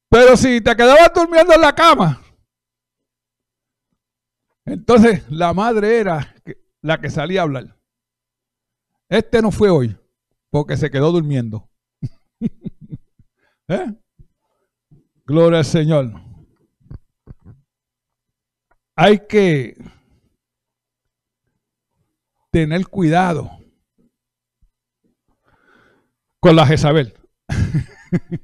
Pero 0.10 0.38
si 0.38 0.62
te 0.62 0.76
quedabas 0.76 1.12
durmiendo 1.16 1.55
en 1.55 1.62
la 1.62 1.74
cama, 1.74 2.22
entonces 4.64 5.28
la 5.32 5.55
madre 5.55 6.01
era 6.01 6.36
la 6.84 7.01
que 7.01 7.10
salía 7.10 7.39
a 7.39 7.43
hablar. 7.45 7.76
Este 9.07 9.41
no 9.41 9.49
fue 9.49 9.72
hoy, 9.72 9.97
porque 10.51 10.78
se 10.78 10.91
quedó 10.91 11.12
durmiendo. 11.12 11.68
¿Eh? 13.70 13.95
Gloria 15.30 15.59
al 15.59 15.65
Señor. 15.65 16.11
Hay 18.95 19.27
que 19.27 19.77
tener 22.51 22.88
cuidado 22.88 23.51
con 26.39 26.55
la 26.55 26.65
Jezabel. 26.65 27.13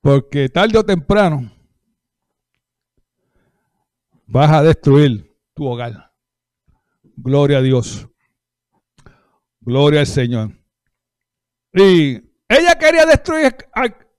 Porque 0.00 0.48
tarde 0.48 0.78
o 0.78 0.82
temprano 0.82 1.52
vas 4.26 4.50
a 4.50 4.62
destruir 4.62 5.30
tu 5.52 5.66
hogar. 5.66 6.10
Gloria 7.18 7.58
a 7.58 7.62
Dios. 7.62 8.08
Gloria 9.60 10.00
al 10.00 10.06
Señor. 10.06 10.52
Y 11.74 12.14
ella 12.48 12.78
quería 12.78 13.04
destruir, 13.04 13.54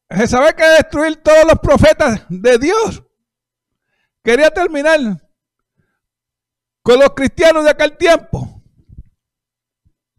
Jezabel 0.10 0.56
quería 0.56 0.74
destruir 0.74 1.18
todos 1.18 1.46
los 1.46 1.60
profetas 1.60 2.26
de 2.30 2.58
Dios. 2.58 3.04
Quería 4.24 4.50
terminar 4.50 5.00
con 6.82 7.00
los 7.00 7.10
cristianos 7.10 7.66
de 7.66 7.72
aquel 7.72 7.98
tiempo, 7.98 8.64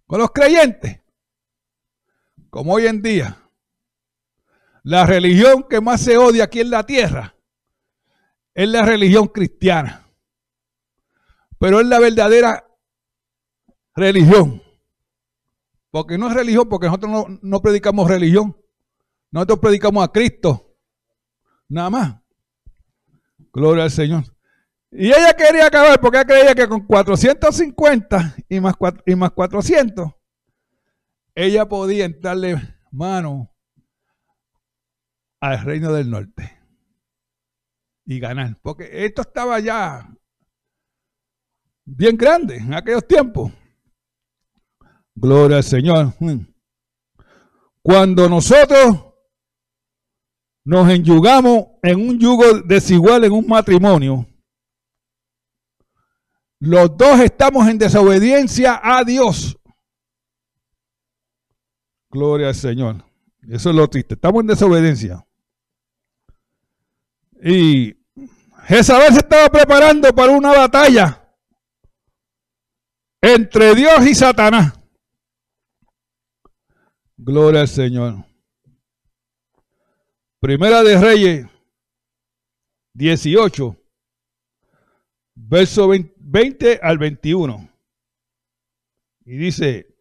con 0.06 0.20
los 0.20 0.30
creyentes. 0.30 1.00
como 2.50 2.74
hoy 2.74 2.86
en 2.86 3.02
día, 3.02 3.36
la 4.82 5.04
religión 5.04 5.66
que 5.68 5.80
más 5.80 6.00
se 6.00 6.16
odia 6.16 6.44
aquí 6.44 6.60
en 6.60 6.70
la 6.70 6.84
tierra 6.84 7.36
es 8.54 8.68
la 8.68 8.82
religión 8.82 9.28
cristiana. 9.28 10.06
Pero 11.58 11.80
es 11.80 11.86
la 11.86 11.98
verdadera 11.98 12.66
religión. 13.94 14.62
Porque 15.90 16.16
no 16.18 16.28
es 16.28 16.34
religión, 16.34 16.68
porque 16.68 16.86
nosotros 16.86 17.10
no, 17.10 17.38
no 17.42 17.60
predicamos 17.60 18.08
religión. 18.08 18.56
Nosotros 19.30 19.58
predicamos 19.58 20.04
a 20.04 20.12
Cristo. 20.12 20.76
Nada 21.68 21.90
más. 21.90 22.16
Gloria 23.52 23.84
al 23.84 23.90
Señor. 23.90 24.24
Y 24.90 25.08
ella 25.08 25.34
quería 25.34 25.66
acabar 25.66 26.00
porque 26.00 26.18
ella 26.18 26.26
creía 26.26 26.54
que 26.54 26.68
con 26.68 26.86
450 26.86 28.36
y 28.48 28.60
más, 28.60 28.74
y 29.04 29.14
más 29.14 29.32
400, 29.32 30.12
ella 31.34 31.68
podía 31.68 32.06
entrarle 32.06 32.56
mano 32.90 33.54
al 35.40 35.62
reino 35.62 35.92
del 35.92 36.10
norte 36.10 36.58
y 38.06 38.18
ganar. 38.18 38.58
Porque 38.62 39.04
esto 39.04 39.22
estaba 39.22 39.60
ya 39.60 40.08
bien 41.84 42.16
grande 42.16 42.56
en 42.56 42.74
aquellos 42.74 43.06
tiempos. 43.06 43.52
Gloria 45.14 45.58
al 45.58 45.64
Señor. 45.64 46.14
Cuando 47.82 48.28
nosotros 48.28 49.07
nos 50.68 50.86
enyugamos 50.90 51.68
en 51.82 51.98
un 51.98 52.18
yugo 52.18 52.60
desigual 52.60 53.24
en 53.24 53.32
un 53.32 53.46
matrimonio, 53.46 54.26
los 56.60 56.94
dos 56.94 57.20
estamos 57.20 57.66
en 57.68 57.78
desobediencia 57.78 58.78
a 58.82 59.02
Dios. 59.02 59.56
Gloria 62.10 62.48
al 62.48 62.54
Señor. 62.54 63.02
Eso 63.48 63.70
es 63.70 63.76
lo 63.76 63.88
triste. 63.88 64.12
Estamos 64.12 64.42
en 64.42 64.48
desobediencia. 64.48 65.26
Y 67.42 67.96
Jezabel 68.64 69.14
se 69.14 69.20
estaba 69.20 69.48
preparando 69.48 70.14
para 70.14 70.32
una 70.32 70.50
batalla 70.50 71.34
entre 73.22 73.74
Dios 73.74 74.06
y 74.06 74.14
Satanás. 74.14 74.78
Gloria 77.16 77.62
al 77.62 77.68
Señor. 77.68 78.27
Primera 80.40 80.84
de 80.84 80.96
Reyes 80.96 81.46
18, 82.94 83.76
verso 85.34 85.88
20 85.88 86.78
al 86.80 86.96
21. 86.96 87.68
Y 89.24 89.36
dice, 89.36 89.96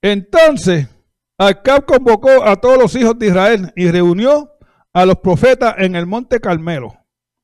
entonces 0.00 0.88
Acab 1.36 1.84
convocó 1.84 2.42
a 2.42 2.56
todos 2.56 2.78
los 2.78 2.94
hijos 2.96 3.18
de 3.18 3.26
Israel 3.26 3.70
y 3.76 3.90
reunió 3.90 4.50
a 4.94 5.04
los 5.04 5.18
profetas 5.18 5.74
en 5.76 5.94
el 5.94 6.06
monte 6.06 6.40
Carmelo. 6.40 6.96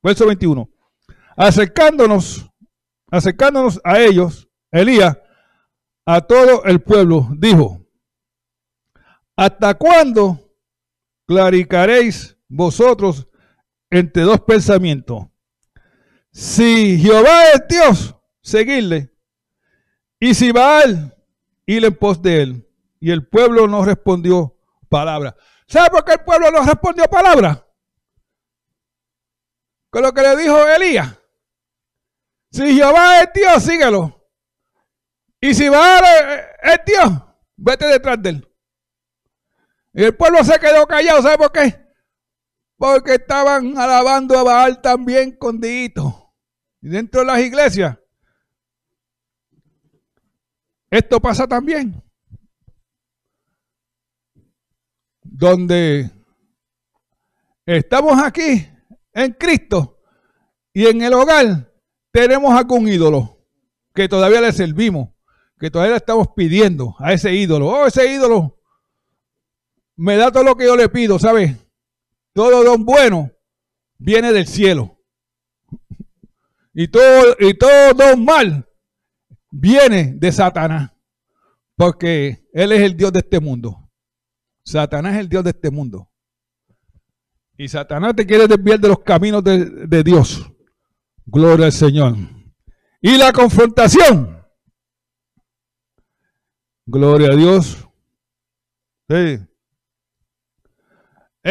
Verso 0.03 0.27
21. 0.27 0.71
Acercándonos, 1.37 2.51
acercándonos 3.11 3.79
a 3.85 4.01
ellos, 4.01 4.49
Elías, 4.73 5.19
a 6.07 6.23
todo 6.23 6.65
el 6.65 6.81
pueblo, 6.81 7.29
dijo, 7.37 7.87
¿hasta 9.37 9.75
cuándo 9.75 10.50
claricaréis 11.31 12.37
vosotros 12.49 13.29
entre 13.89 14.23
dos 14.23 14.41
pensamientos? 14.41 15.29
Si 16.33 16.99
Jehová 16.99 17.51
es 17.55 17.69
Dios, 17.69 18.17
seguidle. 18.43 19.15
Y 20.19 20.35
si 20.35 20.51
Baal, 20.51 21.17
ir 21.67 21.85
en 21.85 21.95
pos 21.95 22.21
de 22.21 22.43
él. 22.43 22.69
Y 22.99 23.13
el 23.13 23.29
pueblo 23.29 23.69
no 23.69 23.85
respondió 23.85 24.59
palabra. 24.89 25.37
¿Sabe 25.69 25.91
por 25.91 26.05
qué 26.05 26.15
el 26.15 26.25
pueblo 26.25 26.51
no 26.51 26.65
respondió 26.65 27.05
palabra? 27.05 27.65
Con 29.89 30.03
lo 30.03 30.13
que 30.13 30.23
le 30.23 30.37
dijo 30.37 30.67
Elías. 30.67 31.17
Si 32.51 32.75
Jehová 32.75 33.23
es 33.23 33.29
Dios, 33.33 33.63
síguelo. 33.63 34.29
Y 35.41 35.55
si 35.55 35.69
Baal 35.69 36.03
es 36.61 36.81
Dios, 36.85 37.09
vete 37.57 37.87
detrás 37.87 38.21
de 38.21 38.31
él. 38.31 38.50
Y 39.93 40.05
el 40.05 40.17
pueblo 40.17 40.45
se 40.45 40.59
quedó 40.59 40.87
callado. 40.87 41.23
¿Sabe 41.23 41.39
por 41.39 41.53
qué? 41.53 41.81
Porque 42.77 43.15
estaban 43.15 43.77
alabando 43.77 44.39
a 44.39 44.43
Baal 44.43 44.81
también 44.81 45.37
con 45.37 45.61
Y 45.63 45.93
dentro 46.81 47.21
de 47.21 47.27
las 47.27 47.41
iglesias, 47.41 47.99
esto 50.91 51.21
pasa 51.21 51.47
también. 51.47 52.03
Donde 55.23 56.11
estamos 57.67 58.21
aquí 58.23 58.67
en 59.13 59.33
Cristo 59.33 60.01
y 60.73 60.87
en 60.87 61.03
el 61.03 61.13
hogar 61.13 61.73
tenemos 62.11 62.53
algún 62.53 62.89
ídolo 62.89 63.39
que 63.95 64.09
todavía 64.09 64.41
le 64.41 64.53
servimos, 64.53 65.11
que 65.59 65.71
todavía 65.71 65.93
le 65.93 65.99
estamos 65.99 66.29
pidiendo 66.35 66.97
a 66.99 67.13
ese 67.13 67.35
ídolo. 67.35 67.69
Oh, 67.69 67.87
ese 67.87 68.11
ídolo 68.11 68.60
me 70.01 70.17
da 70.17 70.33
todo 70.33 70.45
lo 70.45 70.57
que 70.57 70.65
yo 70.65 70.77
le 70.77 70.89
pido, 70.89 71.19
¿sabes? 71.19 71.55
Todo 72.33 72.65
don 72.65 72.87
bueno 72.87 73.31
viene 73.99 74.33
del 74.33 74.47
cielo. 74.47 74.99
Y 76.73 76.89
todo, 76.89 77.37
y 77.39 77.53
todo 77.53 77.93
don 77.93 78.25
mal 78.25 78.67
viene 79.51 80.15
de 80.17 80.33
Satanás. 80.33 80.91
Porque 81.77 82.49
Él 82.55 82.73
es 82.73 82.81
el 82.81 82.97
Dios 82.97 83.13
de 83.13 83.19
este 83.19 83.41
mundo. 83.41 83.91
Satanás 84.65 85.15
es 85.15 85.21
el 85.21 85.29
Dios 85.29 85.45
de 85.45 85.51
este 85.51 85.71
mundo. 85.71 86.11
Y 87.59 87.69
Satanás 87.69 88.17
te 88.17 88.25
quiere 88.25 88.49
desviar 88.49 88.81
de 88.81 88.89
los 88.89 89.01
caminos 89.01 89.45
de, 89.45 89.67
de 89.87 90.03
Dios. 90.03 90.51
Gloria 91.27 91.67
al 91.67 91.73
Señor. 91.73 92.17
Y 93.03 93.19
la 93.19 93.35
confrontación. 93.35 94.47
Gloria 96.87 97.35
a 97.35 97.37
Dios. 97.37 97.87
Sí 99.07 99.50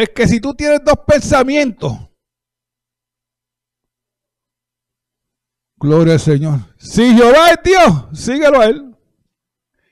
es 0.04 0.10
que 0.10 0.28
si 0.28 0.40
tú 0.40 0.54
tienes 0.54 0.80
dos 0.84 1.00
pensamientos, 1.06 1.92
gloria 5.78 6.14
al 6.14 6.20
Señor. 6.20 6.60
Si 6.78 7.14
Jehová 7.14 7.50
es 7.52 7.60
Dios, 7.64 8.06
síguelo 8.14 8.62
a 8.62 8.66
Él. 8.68 8.96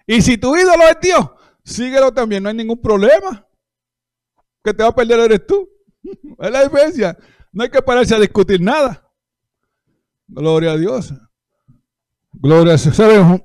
Y 0.05 0.21
si 0.21 0.37
tu 0.37 0.55
ídolo 0.55 0.83
es 0.89 0.97
Dios, 1.01 1.29
síguelo 1.63 2.13
también, 2.13 2.43
no 2.43 2.49
hay 2.49 2.55
ningún 2.55 2.81
problema. 2.81 3.45
Que 4.63 4.73
te 4.73 4.83
va 4.83 4.89
a 4.89 4.95
perder 4.95 5.19
eres 5.19 5.45
tú. 5.45 5.69
Es 6.39 6.51
la 6.51 6.63
diferencia. 6.63 7.17
No 7.51 7.63
hay 7.63 7.69
que 7.69 7.81
pararse 7.81 8.15
a 8.15 8.19
discutir 8.19 8.61
nada. 8.61 9.11
Gloria 10.27 10.71
a 10.71 10.77
Dios. 10.77 11.13
Gloria 12.31 12.73
a 12.73 12.77
Dios. 12.77 13.41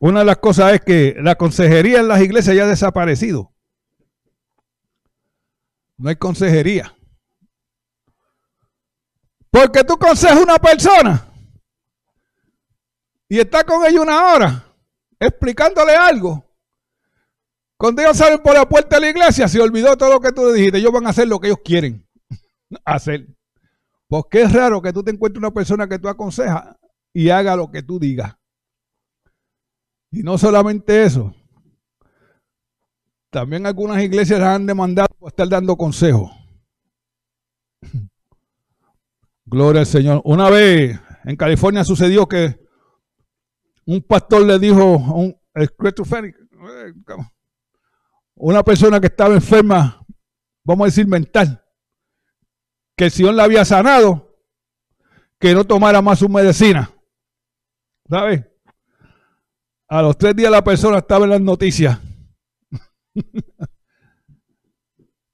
Una 0.00 0.20
de 0.20 0.26
las 0.26 0.36
cosas 0.36 0.74
es 0.74 0.80
que 0.82 1.16
la 1.18 1.34
consejería 1.34 2.00
en 2.00 2.08
las 2.08 2.20
iglesias 2.20 2.54
ya 2.54 2.64
ha 2.64 2.68
desaparecido. 2.68 3.52
No 5.98 6.08
hay 6.08 6.16
consejería. 6.16 6.94
Porque 9.50 9.82
tú 9.84 9.96
consejas 9.98 10.38
a 10.38 10.42
una 10.42 10.58
persona 10.58 11.28
y 13.28 13.40
está 13.40 13.64
con 13.64 13.84
ella 13.84 14.00
una 14.00 14.32
hora 14.32 14.64
explicándole 15.18 15.94
algo. 15.94 16.44
Cuando 17.76 18.02
ellos 18.02 18.16
salen 18.16 18.40
por 18.40 18.54
la 18.54 18.68
puerta 18.68 18.96
de 18.96 19.02
la 19.02 19.10
iglesia, 19.10 19.46
se 19.46 19.60
olvidó 19.60 19.96
todo 19.96 20.14
lo 20.14 20.20
que 20.20 20.32
tú 20.32 20.46
le 20.46 20.54
dijiste. 20.54 20.78
Ellos 20.78 20.92
van 20.92 21.06
a 21.06 21.10
hacer 21.10 21.28
lo 21.28 21.38
que 21.38 21.48
ellos 21.48 21.60
quieren 21.64 22.06
hacer. 22.84 23.26
Porque 24.08 24.42
es 24.42 24.52
raro 24.52 24.80
que 24.82 24.92
tú 24.92 25.02
te 25.02 25.10
encuentres 25.10 25.38
una 25.38 25.52
persona 25.52 25.88
que 25.88 25.98
tú 25.98 26.08
aconsejas 26.08 26.76
y 27.12 27.30
haga 27.30 27.56
lo 27.56 27.70
que 27.70 27.82
tú 27.82 27.98
digas. 27.98 28.34
Y 30.10 30.22
no 30.22 30.38
solamente 30.38 31.04
eso, 31.04 31.34
también 33.30 33.66
algunas 33.66 34.02
iglesias 34.02 34.40
han 34.40 34.66
demandado 34.66 35.08
por 35.18 35.30
estar 35.30 35.48
dando 35.48 35.76
consejos. 35.76 36.30
Gloria 39.44 39.80
al 39.80 39.86
Señor. 39.86 40.20
Una 40.24 40.50
vez 40.50 40.98
en 41.24 41.36
California 41.36 41.84
sucedió 41.84 42.26
que 42.26 42.58
un 43.86 44.02
pastor 44.02 44.44
le 44.44 44.58
dijo 44.58 44.82
a 44.82 45.14
un 45.14 45.38
una 48.36 48.62
persona 48.62 49.00
que 49.00 49.08
estaba 49.08 49.34
enferma, 49.34 50.04
vamos 50.62 50.84
a 50.84 50.86
decir 50.86 51.08
mental, 51.08 51.64
que 52.96 53.06
el 53.06 53.10
Señor 53.10 53.34
la 53.34 53.44
había 53.44 53.64
sanado, 53.64 54.38
que 55.40 55.54
no 55.54 55.64
tomara 55.64 56.00
más 56.00 56.20
su 56.20 56.28
medicina. 56.28 56.90
¿Sabes? 58.08 58.44
A 59.88 60.02
los 60.02 60.16
tres 60.16 60.36
días 60.36 60.52
la 60.52 60.62
persona 60.62 60.98
estaba 60.98 61.24
en 61.24 61.30
las 61.30 61.40
noticias 61.40 61.98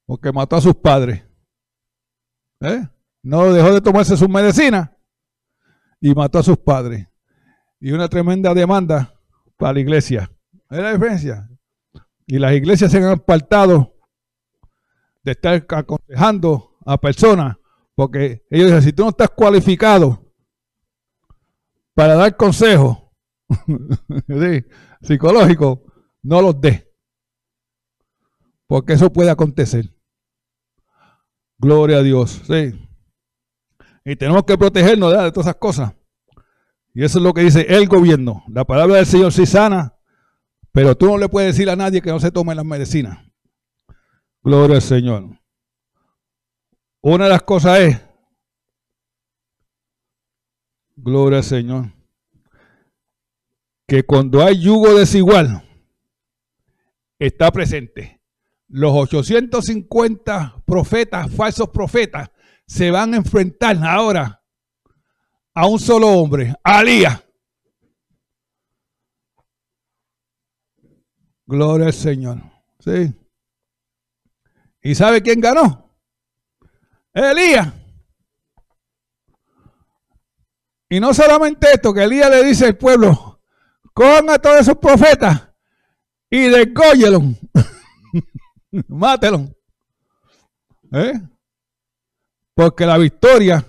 Porque 0.06 0.32
mató 0.32 0.56
a 0.56 0.60
sus 0.60 0.74
padres. 0.74 1.24
¿Eh? 2.60 2.88
No 3.22 3.52
dejó 3.52 3.72
de 3.72 3.80
tomarse 3.80 4.16
su 4.16 4.28
medicina 4.28 4.96
y 6.00 6.14
mató 6.14 6.38
a 6.38 6.42
sus 6.42 6.58
padres. 6.58 7.08
Y 7.80 7.92
una 7.92 8.08
tremenda 8.08 8.52
demanda 8.54 9.14
para 9.56 9.74
la 9.74 9.80
iglesia. 9.80 10.30
¿Es 10.70 10.78
la 10.78 10.92
y 12.26 12.38
las 12.38 12.54
iglesias 12.54 12.90
se 12.90 12.98
han 12.98 13.04
apartado 13.04 13.94
de 15.22 15.32
estar 15.32 15.64
aconsejando 15.68 16.76
a 16.84 16.98
personas, 16.98 17.56
porque 17.94 18.44
ellos 18.50 18.66
dicen, 18.66 18.82
si 18.82 18.92
tú 18.92 19.04
no 19.04 19.10
estás 19.10 19.30
cualificado 19.30 20.32
para 21.94 22.14
dar 22.14 22.36
consejos 22.36 22.98
psicológicos, 25.02 25.80
no 26.22 26.42
los 26.42 26.60
des. 26.60 26.86
Porque 28.66 28.94
eso 28.94 29.12
puede 29.12 29.30
acontecer. 29.30 29.94
Gloria 31.58 31.98
a 31.98 32.02
Dios. 32.02 32.42
Sí. 32.46 32.72
Y 34.04 34.16
tenemos 34.16 34.44
que 34.44 34.58
protegernos 34.58 35.10
de 35.10 35.32
todas 35.32 35.46
esas 35.46 35.56
cosas. 35.56 35.94
Y 36.92 37.02
eso 37.02 37.18
es 37.18 37.24
lo 37.24 37.32
que 37.32 37.42
dice 37.42 37.66
el 37.68 37.88
gobierno. 37.88 38.44
La 38.48 38.64
palabra 38.64 38.96
del 38.96 39.06
Señor 39.06 39.32
sí 39.32 39.46
sana, 39.46 39.98
pero 40.72 40.96
tú 40.96 41.06
no 41.06 41.18
le 41.18 41.28
puedes 41.28 41.54
decir 41.54 41.68
a 41.68 41.76
nadie 41.76 42.00
que 42.00 42.10
no 42.10 42.20
se 42.20 42.30
tome 42.30 42.54
las 42.54 42.64
medicinas. 42.64 43.18
Gloria 44.42 44.76
al 44.76 44.82
Señor. 44.82 45.40
Una 47.00 47.24
de 47.24 47.30
las 47.30 47.42
cosas 47.42 47.80
es, 47.80 48.00
gloria 50.96 51.38
al 51.38 51.44
Señor, 51.44 51.92
que 53.86 54.04
cuando 54.04 54.42
hay 54.42 54.60
yugo 54.60 54.94
desigual, 54.94 55.62
está 57.18 57.50
presente. 57.50 58.20
Los 58.68 58.92
850 58.92 60.62
profetas, 60.64 61.30
falsos 61.32 61.68
profetas, 61.70 62.30
se 62.66 62.90
van 62.90 63.14
a 63.14 63.18
enfrentar 63.18 63.76
ahora 63.84 64.42
a 65.54 65.66
un 65.66 65.78
solo 65.78 66.08
hombre, 66.08 66.54
a 66.62 66.78
Alía. 66.78 67.24
Gloria 71.46 71.86
al 71.86 71.92
Señor. 71.92 72.42
Sí. 72.80 73.14
¿Y 74.82 74.94
sabe 74.94 75.22
quién 75.22 75.40
ganó? 75.40 75.84
Elías. 77.12 77.72
Y 80.88 81.00
no 81.00 81.14
solamente 81.14 81.68
esto, 81.72 81.94
que 81.94 82.04
Elías 82.04 82.30
le 82.30 82.44
dice 82.44 82.66
al 82.66 82.76
pueblo, 82.76 83.40
cojan 83.94 84.30
a 84.30 84.38
todos 84.38 84.60
esos 84.60 84.78
profetas 84.78 85.48
y 86.30 86.48
desgóyelo. 86.48 87.22
Mátelo. 88.88 89.54
¿Eh? 90.92 91.12
Porque 92.54 92.86
la 92.86 92.98
victoria 92.98 93.64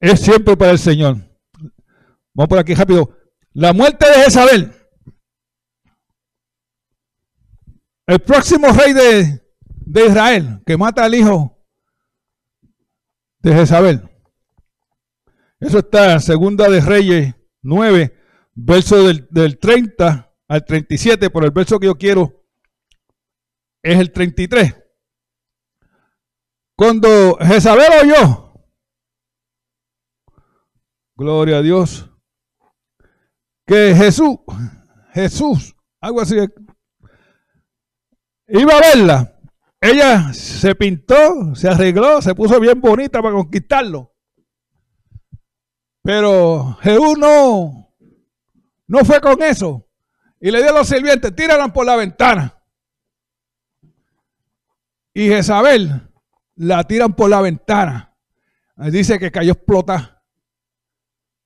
es 0.00 0.20
siempre 0.20 0.56
para 0.56 0.72
el 0.72 0.78
Señor. 0.78 1.16
Vamos 2.32 2.48
por 2.48 2.58
aquí 2.58 2.74
rápido. 2.74 3.16
La 3.52 3.72
muerte 3.72 4.06
de 4.06 4.24
Jezabel. 4.24 4.72
El 8.06 8.18
próximo 8.20 8.68
rey 8.68 8.92
de, 8.92 9.42
de 9.66 10.06
Israel 10.06 10.62
que 10.66 10.76
mata 10.76 11.04
al 11.04 11.14
hijo 11.14 11.66
de 13.38 13.54
Jezabel. 13.54 14.02
Eso 15.60 15.78
está 15.78 16.12
en 16.12 16.20
Segunda 16.20 16.68
de 16.68 16.80
Reyes 16.80 17.34
9, 17.62 18.14
verso 18.54 19.06
del, 19.06 19.26
del 19.30 19.58
30 19.58 20.34
al 20.48 20.64
37, 20.64 21.30
por 21.30 21.44
el 21.44 21.50
verso 21.50 21.78
que 21.78 21.86
yo 21.86 21.96
quiero 21.96 22.43
es 23.84 23.98
el 24.00 24.10
33. 24.10 24.74
Cuando 26.76 27.36
Jezabel 27.36 28.10
oyó, 28.10 28.66
gloria 31.14 31.58
a 31.58 31.62
Dios, 31.62 32.10
que 33.66 33.94
Jesús, 33.94 34.38
Jesús, 35.12 35.76
algo 36.00 36.22
así, 36.22 36.36
iba 38.48 38.72
a 38.72 38.80
verla, 38.80 39.38
ella 39.80 40.32
se 40.32 40.74
pintó, 40.74 41.54
se 41.54 41.68
arregló, 41.68 42.22
se 42.22 42.34
puso 42.34 42.58
bien 42.58 42.80
bonita 42.80 43.20
para 43.22 43.34
conquistarlo. 43.34 44.14
Pero 46.02 46.78
Jesús 46.80 47.18
no, 47.18 47.94
no 48.86 49.04
fue 49.04 49.20
con 49.20 49.42
eso. 49.42 49.86
Y 50.40 50.50
le 50.50 50.62
dio 50.62 50.70
a 50.70 50.78
los 50.78 50.88
sirvientes, 50.88 51.34
tíralan 51.36 51.72
por 51.72 51.86
la 51.86 51.96
ventana. 51.96 52.63
Y 55.14 55.28
Jezabel 55.28 56.10
la 56.56 56.84
tiran 56.84 57.14
por 57.14 57.30
la 57.30 57.40
ventana. 57.40 58.14
Dice 58.76 59.18
que 59.18 59.30
cayó 59.30 59.52
explotada. 59.52 60.22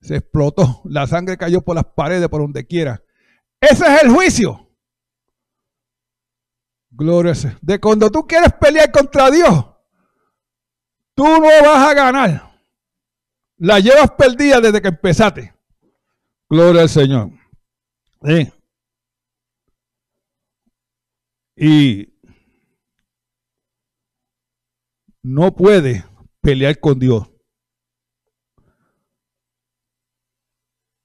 Se 0.00 0.16
explotó. 0.16 0.80
La 0.84 1.06
sangre 1.06 1.36
cayó 1.36 1.60
por 1.60 1.76
las 1.76 1.84
paredes, 1.84 2.28
por 2.28 2.40
donde 2.40 2.66
quiera. 2.66 3.02
Ese 3.60 3.84
es 3.84 4.02
el 4.02 4.10
juicio. 4.10 4.68
Gloria 6.90 7.32
a 7.32 7.58
De 7.60 7.78
cuando 7.78 8.10
tú 8.10 8.26
quieres 8.26 8.52
pelear 8.54 8.90
contra 8.90 9.30
Dios, 9.30 9.66
tú 11.14 11.24
no 11.24 11.40
vas 11.40 11.90
a 11.90 11.94
ganar. 11.94 12.60
La 13.58 13.78
llevas 13.78 14.10
perdida 14.12 14.60
desde 14.60 14.80
que 14.80 14.88
empezaste. 14.88 15.54
Gloria 16.48 16.82
al 16.82 16.88
Señor. 16.88 17.30
Y 21.54 22.17
no 25.28 25.54
puede 25.54 26.06
pelear 26.40 26.80
con 26.80 26.98
Dios. 26.98 27.30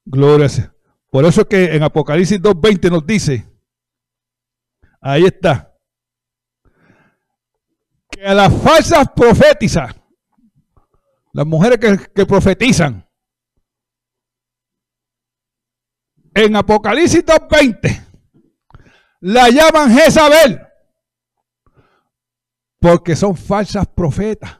Gloria 0.05 0.47
a 0.47 0.75
Por 1.09 1.25
eso 1.25 1.41
es 1.41 1.47
que 1.47 1.75
en 1.75 1.83
Apocalipsis 1.83 2.41
2.20 2.41 2.89
nos 2.89 3.05
dice, 3.05 3.45
ahí 5.01 5.25
está, 5.25 5.77
que 8.09 8.25
a 8.25 8.33
las 8.33 8.53
falsas 8.61 9.09
profetizas, 9.13 9.93
las 11.33 11.45
mujeres 11.45 11.77
que, 11.77 11.97
que 12.13 12.25
profetizan, 12.25 13.05
en 16.33 16.55
Apocalipsis 16.55 17.25
2.20, 17.25 18.07
la 19.19 19.49
llaman 19.49 19.93
Jezabel 19.93 20.62
porque 22.83 23.15
son 23.15 23.37
falsas 23.37 23.87
profetas. 23.87 24.59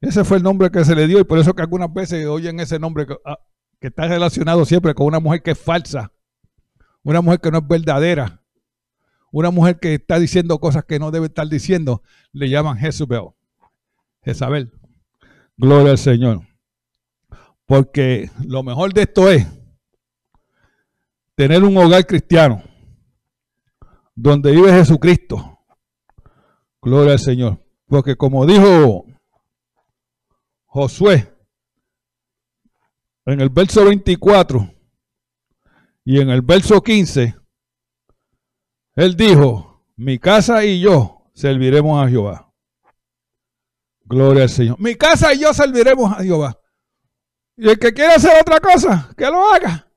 Ese 0.00 0.22
fue 0.22 0.36
el 0.36 0.44
nombre 0.44 0.70
que 0.70 0.84
se 0.84 0.94
le 0.94 1.08
dio 1.08 1.18
y 1.18 1.24
por 1.24 1.40
eso 1.40 1.52
que 1.52 1.62
algunas 1.62 1.92
veces 1.92 2.24
oyen 2.26 2.60
ese 2.60 2.78
nombre 2.78 3.04
que, 3.04 3.16
ah, 3.24 3.40
está 3.80 4.06
relacionado 4.06 4.64
siempre 4.64 4.94
con 4.94 5.08
una 5.08 5.18
mujer 5.18 5.42
que 5.42 5.50
es 5.50 5.58
falsa, 5.58 6.12
una 7.02 7.20
mujer 7.20 7.40
que 7.40 7.50
no 7.50 7.58
es 7.58 7.66
verdadera, 7.66 8.44
una 9.32 9.50
mujer 9.50 9.80
que 9.80 9.94
está 9.94 10.20
diciendo 10.20 10.60
cosas 10.60 10.84
que 10.84 11.00
no 11.00 11.10
debe 11.10 11.26
estar 11.26 11.48
diciendo, 11.48 12.00
le 12.30 12.48
llaman 12.48 12.78
Jezabel. 12.78 13.30
Jezabel. 14.22 14.72
Gloria 15.56 15.90
al 15.90 15.98
Señor. 15.98 16.46
Porque 17.66 18.30
lo 18.44 18.62
mejor 18.62 18.94
de 18.94 19.02
esto 19.02 19.28
es 19.28 19.44
tener 21.34 21.64
un 21.64 21.76
hogar 21.76 22.06
cristiano 22.06 22.62
donde 24.14 24.52
vive 24.52 24.70
Jesucristo 24.70 25.57
Gloria 26.82 27.12
al 27.12 27.18
Señor. 27.18 27.64
Porque 27.86 28.16
como 28.16 28.46
dijo 28.46 29.06
Josué 30.66 31.34
en 33.24 33.40
el 33.40 33.48
verso 33.48 33.84
24 33.84 34.74
y 36.04 36.20
en 36.20 36.30
el 36.30 36.42
verso 36.42 36.82
15, 36.82 37.34
él 38.94 39.16
dijo, 39.16 39.84
mi 39.96 40.18
casa 40.18 40.64
y 40.64 40.80
yo 40.80 41.30
serviremos 41.34 42.04
a 42.04 42.08
Jehová. 42.08 42.52
Gloria 44.04 44.44
al 44.44 44.48
Señor. 44.48 44.80
Mi 44.80 44.94
casa 44.94 45.34
y 45.34 45.40
yo 45.40 45.52
serviremos 45.52 46.12
a 46.12 46.22
Jehová. 46.22 46.58
Y 47.56 47.68
el 47.68 47.78
que 47.78 47.92
quiera 47.92 48.14
hacer 48.14 48.40
otra 48.40 48.60
cosa, 48.60 49.12
que 49.16 49.26
lo 49.26 49.52
haga. 49.52 49.90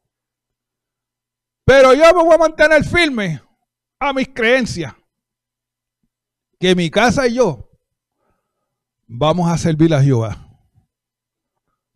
Pero 1.64 1.94
yo 1.94 2.04
me 2.14 2.24
voy 2.24 2.34
a 2.34 2.40
mantener 2.40 2.84
firme 2.84 3.42
a 4.00 4.12
mis 4.12 4.28
creencias 4.30 4.94
que 6.62 6.76
mi 6.76 6.92
casa 6.92 7.28
y 7.28 7.34
yo 7.34 7.68
vamos 9.08 9.52
a 9.52 9.58
servir 9.58 9.96
a 9.96 10.04
Jehová. 10.04 10.48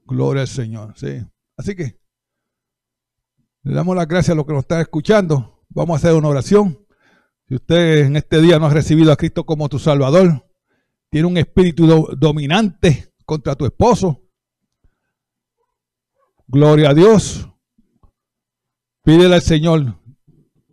Gloria 0.05 0.41
al 0.41 0.47
Señor. 0.47 0.93
Sí. 0.97 1.23
Así 1.55 1.75
que 1.75 1.99
le 3.61 3.75
damos 3.75 3.95
las 3.95 4.07
gracias 4.07 4.31
a 4.31 4.35
los 4.35 4.45
que 4.45 4.53
nos 4.53 4.63
están 4.63 4.81
escuchando. 4.81 5.63
Vamos 5.69 5.93
a 5.93 5.97
hacer 5.97 6.17
una 6.17 6.29
oración. 6.29 6.83
Si 7.47 7.55
usted 7.55 8.07
en 8.07 8.15
este 8.15 8.41
día 8.41 8.57
no 8.57 8.65
ha 8.65 8.71
recibido 8.71 9.11
a 9.11 9.15
Cristo 9.15 9.45
como 9.45 9.69
tu 9.69 9.77
Salvador, 9.77 10.49
tiene 11.11 11.27
un 11.27 11.37
espíritu 11.37 12.15
dominante 12.17 13.13
contra 13.23 13.55
tu 13.55 13.65
esposo. 13.65 14.23
Gloria 16.47 16.89
a 16.89 16.93
Dios. 16.95 17.47
Pídele 19.03 19.35
al 19.35 19.41
Señor 19.43 19.99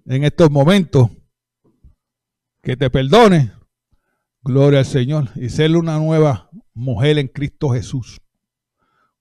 en 0.07 0.25
estos 0.25 0.51
momentos 0.51 1.11
que 2.63 2.75
te 2.75 2.89
perdone 2.89 3.53
Gloria 4.43 4.81
al 4.81 4.87
Señor. 4.87 5.31
Y 5.37 5.49
ser 5.49 5.77
una 5.77 5.99
nueva 5.99 6.51
mujer 6.75 7.19
en 7.19 7.29
Cristo 7.29 7.71
Jesús. 7.71 8.21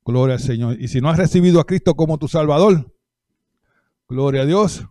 Gloria 0.04 0.36
al 0.36 0.42
Señor. 0.42 0.82
Y 0.82 0.88
si 0.88 1.00
no 1.00 1.10
has 1.10 1.18
recibido 1.18 1.60
a 1.60 1.66
Cristo 1.66 1.96
como 1.96 2.18
tu 2.18 2.28
Salvador, 2.28 2.92
gloria 4.10 4.42
a 4.42 4.46
Dios. 4.46 4.86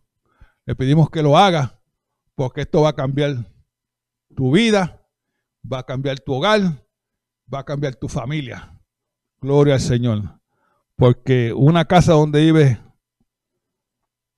Le 0.66 0.76
pedimos 0.76 1.10
que 1.10 1.22
lo 1.22 1.36
haga 1.36 1.80
porque 2.34 2.62
esto 2.62 2.82
va 2.82 2.90
a 2.90 2.94
cambiar 2.94 3.52
tu 4.36 4.52
vida, 4.52 5.06
va 5.70 5.80
a 5.80 5.86
cambiar 5.86 6.20
tu 6.20 6.32
hogar, 6.32 6.86
va 7.52 7.60
a 7.60 7.64
cambiar 7.64 7.96
tu 7.96 8.08
familia. 8.08 8.80
Gloria 9.40 9.74
al 9.74 9.80
Señor. 9.80 10.40
Porque 10.96 11.52
una 11.52 11.86
casa 11.86 12.12
donde 12.12 12.40
vive 12.40 12.80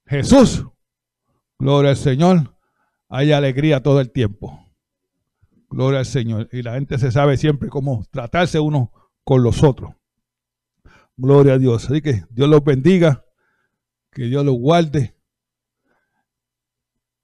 Jesús, 0.07 0.64
gloria 1.59 1.90
al 1.90 1.97
Señor, 1.97 2.57
hay 3.09 3.32
alegría 3.32 3.82
todo 3.82 4.01
el 4.01 4.11
tiempo. 4.11 4.72
Gloria 5.73 6.01
al 6.01 6.07
Señor. 6.07 6.49
Y 6.53 6.62
la 6.62 6.75
gente 6.75 6.99
se 6.99 7.11
sabe 7.11 7.37
siempre 7.37 7.68
cómo 7.68 8.05
tratarse 8.11 8.61
uno 8.61 8.93
con 9.25 9.43
los 9.43 9.62
otros. 9.62 9.95
Gloria 11.16 11.55
a 11.55 11.59
Dios. 11.59 11.87
Así 11.91 12.03
que 12.03 12.25
Dios 12.31 12.49
los 12.49 12.62
bendiga, 12.62 13.25
que 14.11 14.25
Dios 14.25 14.45
los 14.45 14.57
guarde. 14.57 15.16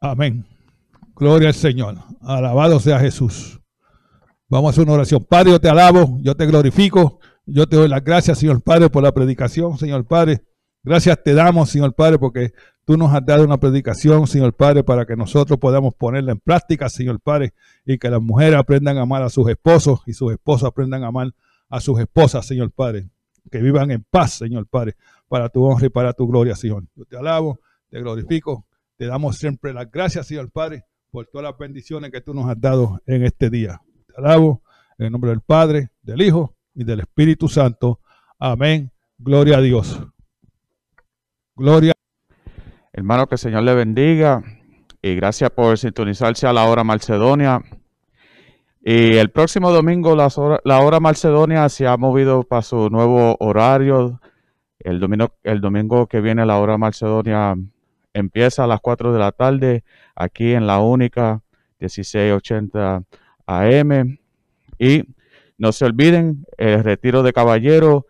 Amén. 0.01 0.46
Gloria 1.14 1.49
al 1.49 1.55
Señor. 1.55 1.96
Alabado 2.22 2.80
sea 2.80 2.99
Jesús. 2.99 3.61
Vamos 4.49 4.68
a 4.68 4.70
hacer 4.70 4.84
una 4.84 4.94
oración. 4.94 5.24
Padre, 5.24 5.51
yo 5.51 5.61
te 5.61 5.68
alabo, 5.68 6.18
yo 6.22 6.34
te 6.34 6.46
glorifico, 6.46 7.20
yo 7.44 7.68
te 7.68 7.76
doy 7.76 7.88
las 7.88 8.03
gracias, 8.03 8.38
Señor 8.38 8.62
Padre, 8.62 8.88
por 8.88 9.03
la 9.03 9.12
predicación, 9.12 9.76
Señor 9.76 10.07
Padre. 10.07 10.42
Gracias 10.82 11.22
te 11.22 11.34
damos, 11.34 11.68
Señor 11.68 11.94
Padre, 11.94 12.18
porque 12.18 12.55
tú 12.89 12.97
nos 12.97 13.12
has 13.12 13.22
dado 13.22 13.45
una 13.45 13.59
predicación, 13.59 14.26
Señor 14.26 14.55
Padre, 14.55 14.82
para 14.82 15.05
que 15.05 15.14
nosotros 15.14 15.59
podamos 15.59 15.93
ponerla 15.93 16.32
en 16.32 16.41
práctica, 16.41 16.89
Señor 16.89 17.20
Padre, 17.20 17.53
y 17.84 17.99
que 17.99 18.09
las 18.09 18.22
mujeres 18.22 18.59
aprendan 18.59 18.97
a 18.97 19.03
amar 19.03 19.22
a 19.22 19.28
sus 19.28 19.47
esposos 19.51 20.01
y 20.07 20.14
sus 20.14 20.32
esposos 20.32 20.66
aprendan 20.66 21.05
a 21.05 21.09
amar 21.09 21.34
a 21.68 21.80
sus 21.80 22.01
esposas, 22.01 22.47
Señor 22.47 22.70
Padre. 22.70 23.11
Que 23.53 23.59
vivan 23.59 23.91
en 23.91 24.07
paz, 24.09 24.39
Señor 24.39 24.66
Padre, 24.68 24.97
para 25.28 25.51
tu 25.51 25.64
honra 25.64 25.84
y 25.84 25.91
para 25.91 26.14
tu 26.14 26.26
gloria, 26.26 26.57
Señor. 26.57 26.84
Yo 26.97 27.05
te 27.05 27.18
alabo, 27.18 27.61
te 27.91 28.01
glorifico, 28.01 28.64
te 28.97 29.05
damos 29.05 29.36
siempre 29.36 29.74
las 29.74 29.91
gracias, 29.91 30.26
Señor 30.26 30.51
Padre, 30.51 30.86
por 31.11 31.26
todas 31.26 31.45
las 31.45 31.59
bendiciones 31.59 32.11
que 32.11 32.22
tú 32.22 32.32
nos 32.32 32.49
has 32.49 32.59
dado 32.59 33.03
en 33.05 33.22
este 33.22 33.51
día. 33.51 33.82
Te 34.07 34.14
alabo 34.16 34.62
en 34.97 35.05
el 35.05 35.12
nombre 35.12 35.28
del 35.28 35.43
Padre, 35.43 35.91
del 36.01 36.22
Hijo 36.22 36.57
y 36.74 36.84
del 36.84 37.01
Espíritu 37.01 37.51
Santo. 37.51 38.01
Amén. 38.39 38.91
Gloria 39.18 39.59
a 39.59 39.61
Dios. 39.61 40.01
Gloria. 41.55 41.97
Hermano, 42.99 43.28
que 43.28 43.36
el 43.36 43.38
Señor 43.38 43.62
le 43.62 43.74
bendiga 43.76 44.42
y 45.01 45.14
gracias 45.14 45.51
por 45.51 45.78
sintonizarse 45.78 46.49
a 46.49 46.53
la 46.53 46.64
hora 46.64 46.82
Macedonia. 46.82 47.62
Y 48.82 49.14
el 49.14 49.30
próximo 49.30 49.70
domingo 49.70 50.16
la 50.16 50.26
hora, 50.34 50.61
la 50.64 50.99
Macedonia 50.99 51.68
se 51.68 51.86
ha 51.86 51.96
movido 51.96 52.42
para 52.42 52.62
su 52.62 52.90
nuevo 52.90 53.36
horario. 53.38 54.20
El 54.80 54.99
domingo, 54.99 55.32
el 55.44 55.61
domingo 55.61 56.09
que 56.09 56.20
viene 56.20 56.44
la 56.44 56.59
hora 56.59 56.76
Macedonia 56.76 57.55
empieza 58.14 58.64
a 58.64 58.66
las 58.66 58.80
4 58.80 59.12
de 59.12 59.18
la 59.20 59.30
tarde 59.30 59.84
aquí 60.16 60.55
en 60.55 60.66
la 60.66 60.80
única 60.80 61.40
1680 61.78 63.05
AM. 63.46 64.18
Y 64.76 65.05
no 65.57 65.70
se 65.70 65.84
olviden 65.84 66.46
el 66.57 66.82
retiro 66.82 67.22
de 67.22 67.32
caballero 67.32 68.07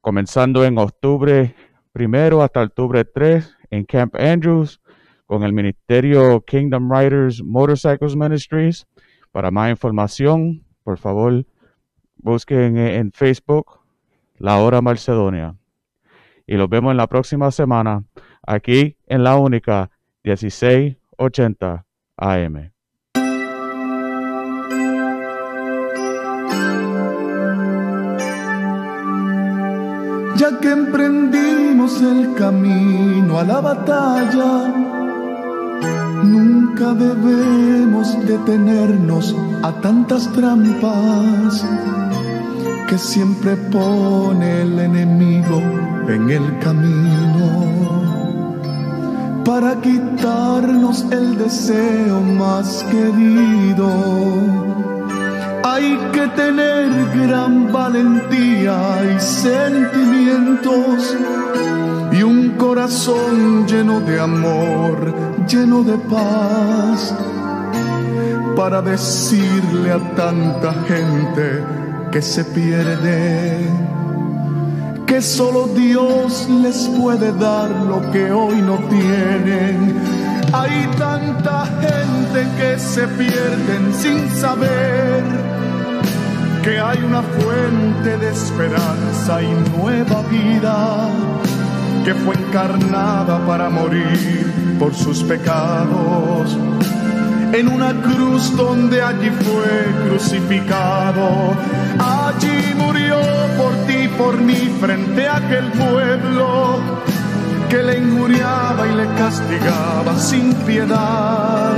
comenzando 0.00 0.64
en 0.64 0.78
octubre 0.78 1.56
primero 1.92 2.44
hasta 2.44 2.62
octubre 2.62 3.04
3 3.04 3.56
en 3.70 3.84
Camp 3.84 4.14
Andrews 4.16 4.80
con 5.26 5.44
el 5.44 5.52
ministerio 5.52 6.40
Kingdom 6.44 6.92
Riders 6.92 7.42
Motorcycles 7.42 8.16
Ministries. 8.16 8.86
Para 9.32 9.50
más 9.50 9.70
información, 9.70 10.64
por 10.82 10.98
favor, 10.98 11.46
busquen 12.16 12.76
en 12.76 13.12
Facebook 13.12 13.80
La 14.38 14.58
Hora 14.58 14.80
Macedonia. 14.80 15.56
Y 16.46 16.56
los 16.56 16.68
vemos 16.68 16.90
en 16.90 16.96
la 16.96 17.06
próxima 17.06 17.50
semana 17.52 18.04
aquí 18.44 18.96
en 19.06 19.22
la 19.22 19.36
única 19.36 19.90
1680 20.24 21.86
AM. 22.16 22.79
Ya 30.36 30.58
que 30.60 30.70
emprendimos 30.70 32.00
el 32.00 32.34
camino 32.34 33.38
a 33.38 33.44
la 33.44 33.60
batalla, 33.60 34.68
nunca 36.22 36.94
debemos 36.94 38.16
detenernos 38.26 39.34
a 39.62 39.72
tantas 39.80 40.30
trampas 40.32 41.64
que 42.88 42.98
siempre 42.98 43.56
pone 43.56 44.62
el 44.62 44.78
enemigo 44.78 45.62
en 46.08 46.30
el 46.30 46.58
camino 46.58 47.70
para 49.44 49.80
quitarnos 49.80 51.06
el 51.10 51.36
deseo 51.38 52.20
más 52.20 52.84
querido. 52.90 53.90
Hay 55.62 55.98
que 56.12 56.26
tener 56.28 56.88
gran 57.14 57.72
valentía 57.72 59.14
y 59.14 59.20
sentimientos 59.20 61.16
y 62.12 62.22
un 62.22 62.50
corazón 62.56 63.66
lleno 63.66 64.00
de 64.00 64.20
amor, 64.20 65.14
lleno 65.46 65.82
de 65.82 65.98
paz, 65.98 67.14
para 68.56 68.82
decirle 68.82 69.92
a 69.92 69.98
tanta 70.14 70.72
gente 70.88 71.64
que 72.10 72.22
se 72.22 72.44
pierde 72.44 73.68
que 75.06 75.20
solo 75.20 75.66
Dios 75.66 76.48
les 76.48 76.88
puede 76.88 77.32
dar 77.32 77.68
lo 77.70 78.10
que 78.12 78.30
hoy 78.30 78.62
no 78.62 78.76
tienen. 78.88 80.19
Hay 80.52 80.88
tanta 80.98 81.64
gente 81.80 82.48
que 82.58 82.78
se 82.78 83.06
pierden 83.06 83.94
sin 83.94 84.28
saber 84.30 85.22
que 86.64 86.78
hay 86.78 86.98
una 87.04 87.22
fuente 87.22 88.18
de 88.18 88.30
esperanza 88.30 89.42
y 89.42 89.52
nueva 89.76 90.22
vida 90.22 91.08
que 92.04 92.14
fue 92.14 92.34
encarnada 92.34 93.46
para 93.46 93.70
morir 93.70 94.76
por 94.78 94.92
sus 94.94 95.22
pecados 95.22 96.56
en 97.52 97.68
una 97.68 97.92
cruz 98.02 98.56
donde 98.56 99.02
allí 99.02 99.30
fue 99.30 100.08
crucificado. 100.08 101.54
Allí 101.98 102.74
murió 102.76 103.16
por 103.56 103.72
ti, 103.86 104.08
por 104.16 104.40
mí, 104.40 104.68
frente 104.80 105.28
a 105.28 105.36
aquel 105.36 105.70
pueblo 105.72 106.80
que 107.70 107.82
le 107.82 107.98
injuriaba 107.98 108.86
y 108.88 108.94
le 108.94 109.06
castigaba 109.14 110.18
sin 110.18 110.52
piedad. 110.66 111.76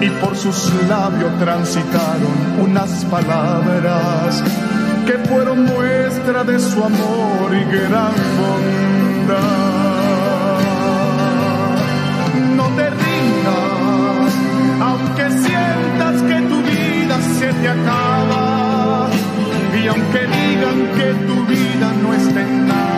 Y 0.00 0.10
por 0.20 0.36
sus 0.36 0.72
labios 0.88 1.32
transitaron 1.38 2.34
unas 2.60 3.04
palabras 3.06 4.42
que 5.06 5.14
fueron 5.28 5.64
muestra 5.64 6.44
de 6.44 6.58
su 6.60 6.84
amor 6.84 7.48
y 7.52 7.64
gran 7.64 8.14
bondad. 8.38 9.82
aunque 14.82 15.30
sientas 15.30 16.22
que 16.22 16.38
tu 16.50 16.58
vida 16.62 17.16
se 17.38 17.52
te 17.60 17.68
acaba 17.68 19.08
y 19.80 19.86
aunque 19.86 20.20
digan 20.36 20.78
que 20.96 21.08
tu 21.26 21.46
vida 21.46 21.86
no 22.02 22.14
está 22.14 22.40
en 22.42 22.68
nada, 22.68 22.91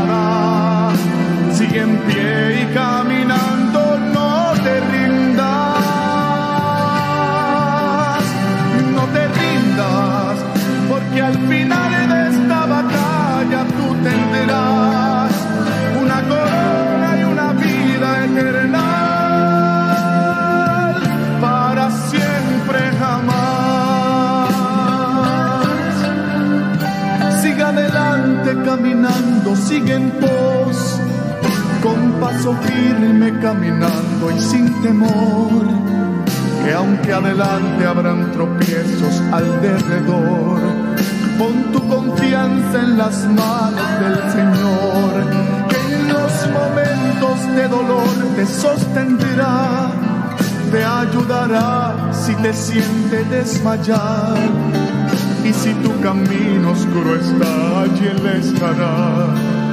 sigue 1.56 1.80
en 1.80 1.96
pie 1.98 2.62
y 2.62 2.74
caminando, 2.74 3.80
no 4.12 4.52
te 4.64 4.80
rindas, 4.92 5.84
no 8.96 9.04
te 9.14 9.28
rindas, 9.38 10.36
porque 10.88 11.22
al 11.22 11.38
final 11.48 12.08
de 12.12 12.28
esta 12.30 12.66
batalla 12.66 13.60
tú 13.76 13.86
tendrás 14.08 15.32
una 16.02 16.18
corona 16.22 17.20
y 17.20 17.24
una 17.24 17.52
vida 17.52 18.24
eterna. 18.24 19.04
caminando, 28.64 29.56
sigue 29.56 29.94
en 29.94 30.10
pos, 30.10 30.63
con 31.84 32.12
paso 32.12 32.54
firme 32.62 33.38
caminando 33.40 34.30
y 34.34 34.40
sin 34.40 34.72
temor, 34.80 35.66
que 36.64 36.72
aunque 36.72 37.12
adelante 37.12 37.84
habrán 37.84 38.32
tropiezos 38.32 39.20
alrededor, 39.30 40.60
pon 41.38 41.72
tu 41.72 41.86
confianza 41.86 42.80
en 42.80 42.96
las 42.96 43.26
manos 43.26 43.90
del 44.00 44.16
Señor, 44.32 45.12
que 45.68 45.94
en 45.94 46.08
los 46.08 46.32
momentos 46.58 47.36
de 47.54 47.68
dolor 47.68 48.08
te 48.34 48.46
sostendrá, 48.46 49.90
te 50.72 50.82
ayudará 50.82 51.94
si 52.12 52.34
te 52.36 52.54
sientes 52.54 53.30
desmayar 53.30 54.38
y 55.44 55.52
si 55.52 55.74
tu 55.74 56.00
camino 56.00 56.70
oscuro 56.70 57.14
está, 57.16 57.82
allí 57.82 58.08
estará. 58.38 59.63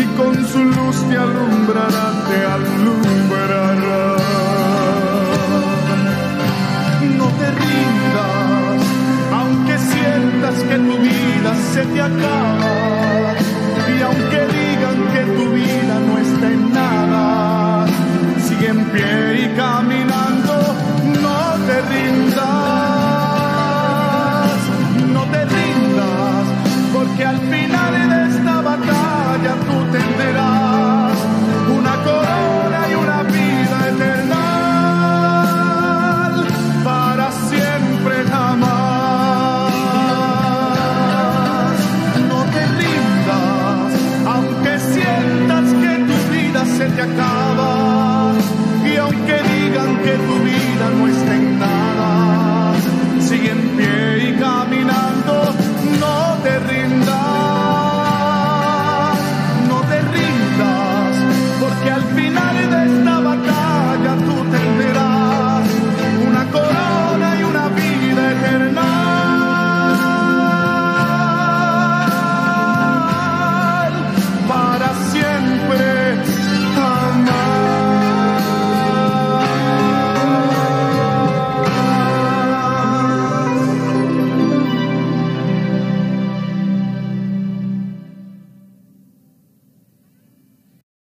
Y 0.00 0.04
con 0.16 0.34
su 0.46 0.64
luz 0.64 0.96
te 1.08 1.16
alumbrará, 1.16 2.06
te 2.28 2.38
alumbrará. 2.56 4.16
No 7.18 7.26
te 7.38 7.48
rindas, 7.62 8.80
aunque 9.32 9.78
sientas 9.78 10.56
que 10.68 10.76
tu 10.88 10.96
vida 10.98 11.50
se 11.72 11.82
te 11.92 12.00
acaba 12.00 13.34
y 13.96 14.02
aunque 14.02 14.40
digan 14.56 14.98
que 15.14 15.22
tu 15.36 15.52
vida 15.52 15.94
no 16.06 16.18
está 16.18 16.46
en 16.56 16.72
nada, 16.72 17.86
sigue 18.46 18.68
en 18.68 18.84
pie 18.92 19.44
y 19.44 19.56
rindas. 19.56 20.07